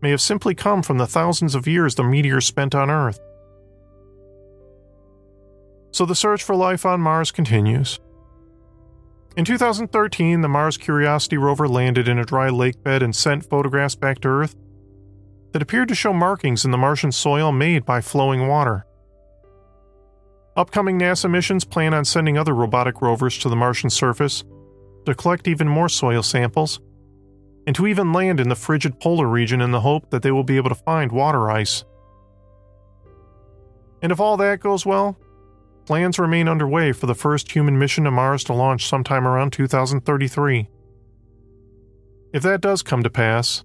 may 0.00 0.10
have 0.10 0.20
simply 0.20 0.54
come 0.54 0.82
from 0.82 0.98
the 0.98 1.06
thousands 1.06 1.54
of 1.54 1.66
years 1.66 1.94
the 1.94 2.04
meteor 2.04 2.40
spent 2.40 2.74
on 2.74 2.90
Earth. 2.90 3.20
So 5.90 6.06
the 6.06 6.14
search 6.14 6.42
for 6.42 6.56
life 6.56 6.86
on 6.86 7.00
Mars 7.00 7.30
continues. 7.30 8.00
In 9.34 9.46
2013, 9.46 10.42
the 10.42 10.48
Mars 10.48 10.76
Curiosity 10.76 11.38
rover 11.38 11.66
landed 11.66 12.06
in 12.06 12.18
a 12.18 12.24
dry 12.24 12.50
lake 12.50 12.82
bed 12.82 13.02
and 13.02 13.16
sent 13.16 13.48
photographs 13.48 13.94
back 13.94 14.20
to 14.20 14.28
Earth 14.28 14.54
that 15.52 15.62
appeared 15.62 15.88
to 15.88 15.94
show 15.94 16.12
markings 16.12 16.66
in 16.66 16.70
the 16.70 16.78
Martian 16.78 17.12
soil 17.12 17.50
made 17.50 17.86
by 17.86 18.02
flowing 18.02 18.46
water. 18.46 18.84
Upcoming 20.54 20.98
NASA 20.98 21.30
missions 21.30 21.64
plan 21.64 21.94
on 21.94 22.04
sending 22.04 22.36
other 22.36 22.54
robotic 22.54 23.00
rovers 23.00 23.38
to 23.38 23.48
the 23.48 23.56
Martian 23.56 23.88
surface 23.88 24.44
to 25.06 25.14
collect 25.14 25.48
even 25.48 25.66
more 25.66 25.88
soil 25.88 26.22
samples 26.22 26.78
and 27.66 27.74
to 27.74 27.86
even 27.86 28.12
land 28.12 28.38
in 28.38 28.50
the 28.50 28.54
frigid 28.54 29.00
polar 29.00 29.26
region 29.26 29.62
in 29.62 29.70
the 29.70 29.80
hope 29.80 30.10
that 30.10 30.20
they 30.22 30.30
will 30.30 30.44
be 30.44 30.58
able 30.58 30.68
to 30.68 30.74
find 30.74 31.10
water 31.10 31.50
ice. 31.50 31.84
And 34.02 34.12
if 34.12 34.20
all 34.20 34.36
that 34.36 34.60
goes 34.60 34.84
well, 34.84 35.16
Plans 35.86 36.18
remain 36.18 36.48
underway 36.48 36.92
for 36.92 37.06
the 37.06 37.14
first 37.14 37.50
human 37.52 37.78
mission 37.78 38.04
to 38.04 38.10
Mars 38.10 38.44
to 38.44 38.52
launch 38.52 38.86
sometime 38.86 39.26
around 39.26 39.52
2033. 39.52 40.68
If 42.32 42.42
that 42.42 42.60
does 42.60 42.82
come 42.82 43.02
to 43.02 43.10
pass, 43.10 43.64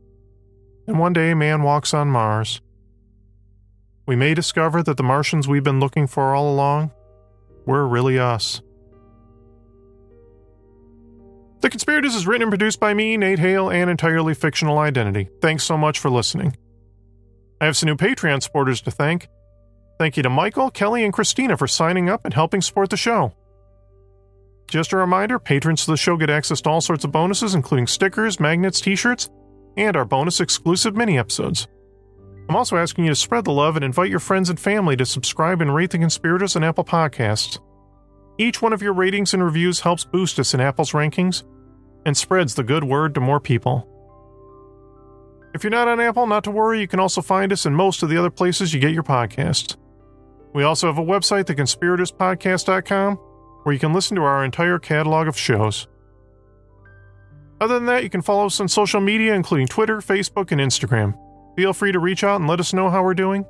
and 0.87 0.99
one 0.99 1.13
day 1.13 1.33
man 1.33 1.63
walks 1.63 1.93
on 1.93 2.09
Mars, 2.09 2.59
we 4.07 4.15
may 4.15 4.33
discover 4.33 4.81
that 4.83 4.97
the 4.97 5.03
Martians 5.03 5.47
we've 5.47 5.63
been 5.63 5.79
looking 5.79 6.07
for 6.07 6.33
all 6.33 6.53
along 6.53 6.91
were 7.65 7.87
really 7.87 8.17
us. 8.17 8.61
The 11.61 11.69
Conspirators 11.69 12.15
is 12.15 12.27
written 12.27 12.43
and 12.43 12.51
produced 12.51 12.79
by 12.79 12.93
me, 12.93 13.17
Nate 13.17 13.39
Hale, 13.39 13.69
and 13.69 13.89
entirely 13.89 14.33
fictional 14.33 14.77
identity. 14.77 15.29
Thanks 15.41 15.63
so 15.63 15.77
much 15.77 15.99
for 15.99 16.09
listening. 16.09 16.55
I 17.59 17.65
have 17.65 17.75
some 17.75 17.87
new 17.87 17.95
Patreon 17.95 18.41
supporters 18.43 18.81
to 18.81 18.91
thank. 18.91 19.27
Thank 19.97 20.15
you 20.15 20.23
to 20.23 20.29
Michael, 20.29 20.69
Kelly, 20.69 21.03
and 21.03 21.11
Christina 21.11 21.57
for 21.57 21.67
signing 21.67 22.09
up 22.09 22.23
and 22.23 22.33
helping 22.33 22.61
support 22.61 22.89
the 22.89 22.97
show. 22.97 23.33
Just 24.69 24.93
a 24.93 24.97
reminder 24.97 25.39
patrons 25.39 25.81
of 25.81 25.87
the 25.87 25.97
show 25.97 26.17
get 26.17 26.29
access 26.29 26.61
to 26.61 26.69
all 26.69 26.81
sorts 26.81 27.03
of 27.03 27.11
bonuses, 27.11 27.55
including 27.55 27.87
stickers, 27.87 28.39
magnets, 28.39 28.81
t 28.81 28.95
shirts, 28.95 29.29
and 29.75 29.95
our 29.95 30.05
bonus 30.05 30.39
exclusive 30.39 30.95
mini 30.95 31.17
episodes. 31.17 31.67
I'm 32.49 32.55
also 32.55 32.77
asking 32.77 33.05
you 33.05 33.11
to 33.11 33.15
spread 33.15 33.45
the 33.45 33.51
love 33.51 33.75
and 33.75 33.83
invite 33.83 34.09
your 34.09 34.19
friends 34.19 34.49
and 34.49 34.59
family 34.59 34.95
to 34.97 35.05
subscribe 35.05 35.61
and 35.61 35.73
rate 35.73 35.91
The 35.91 35.97
Conspirators 35.97 36.55
on 36.55 36.63
Apple 36.63 36.83
Podcasts. 36.83 37.59
Each 38.37 38.61
one 38.61 38.73
of 38.73 38.81
your 38.81 38.93
ratings 38.93 39.33
and 39.33 39.43
reviews 39.43 39.79
helps 39.79 40.05
boost 40.05 40.39
us 40.39 40.53
in 40.53 40.61
Apple's 40.61 40.91
rankings 40.91 41.43
and 42.05 42.15
spreads 42.15 42.53
the 42.53 42.63
good 42.63 42.83
word 42.83 43.15
to 43.15 43.21
more 43.21 43.39
people. 43.39 43.87
If 45.53 45.63
you're 45.63 45.71
not 45.71 45.87
on 45.87 45.99
Apple, 45.99 46.27
not 46.27 46.43
to 46.43 46.51
worry, 46.51 46.79
you 46.79 46.87
can 46.87 46.99
also 46.99 47.21
find 47.21 47.51
us 47.51 47.65
in 47.65 47.73
most 47.73 48.03
of 48.03 48.09
the 48.09 48.17
other 48.17 48.29
places 48.29 48.73
you 48.73 48.79
get 48.79 48.93
your 48.93 49.03
podcasts. 49.03 49.75
We 50.53 50.63
also 50.63 50.87
have 50.87 50.97
a 50.97 51.03
website, 51.03 51.45
theconspiratorspodcast.com, 51.45 53.15
where 53.63 53.73
you 53.73 53.79
can 53.79 53.93
listen 53.93 54.15
to 54.15 54.23
our 54.23 54.43
entire 54.43 54.79
catalog 54.79 55.27
of 55.27 55.37
shows. 55.37 55.87
Other 57.59 57.75
than 57.75 57.87
that, 57.87 58.03
you 58.03 58.09
can 58.09 58.21
follow 58.21 58.45
us 58.45 58.59
on 58.59 58.67
social 58.67 59.01
media, 59.01 59.33
including 59.33 59.67
Twitter, 59.67 59.97
Facebook, 59.97 60.51
and 60.51 60.61
Instagram. 60.61 61.17
Feel 61.55 61.73
free 61.73 61.91
to 61.91 61.99
reach 61.99 62.23
out 62.23 62.39
and 62.39 62.47
let 62.47 62.59
us 62.59 62.73
know 62.73 62.89
how 62.89 63.03
we're 63.03 63.15
doing. 63.15 63.45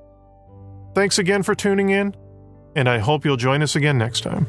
Thanks 0.96 1.20
again 1.20 1.44
for 1.44 1.54
tuning 1.54 1.90
in, 1.90 2.16
and 2.76 2.88
I 2.90 3.00
hope 3.00 3.26
you'll 3.26 3.38
join 3.38 3.62
us 3.62 3.76
again 3.76 3.98
next 3.98 4.22
time. 4.22 4.48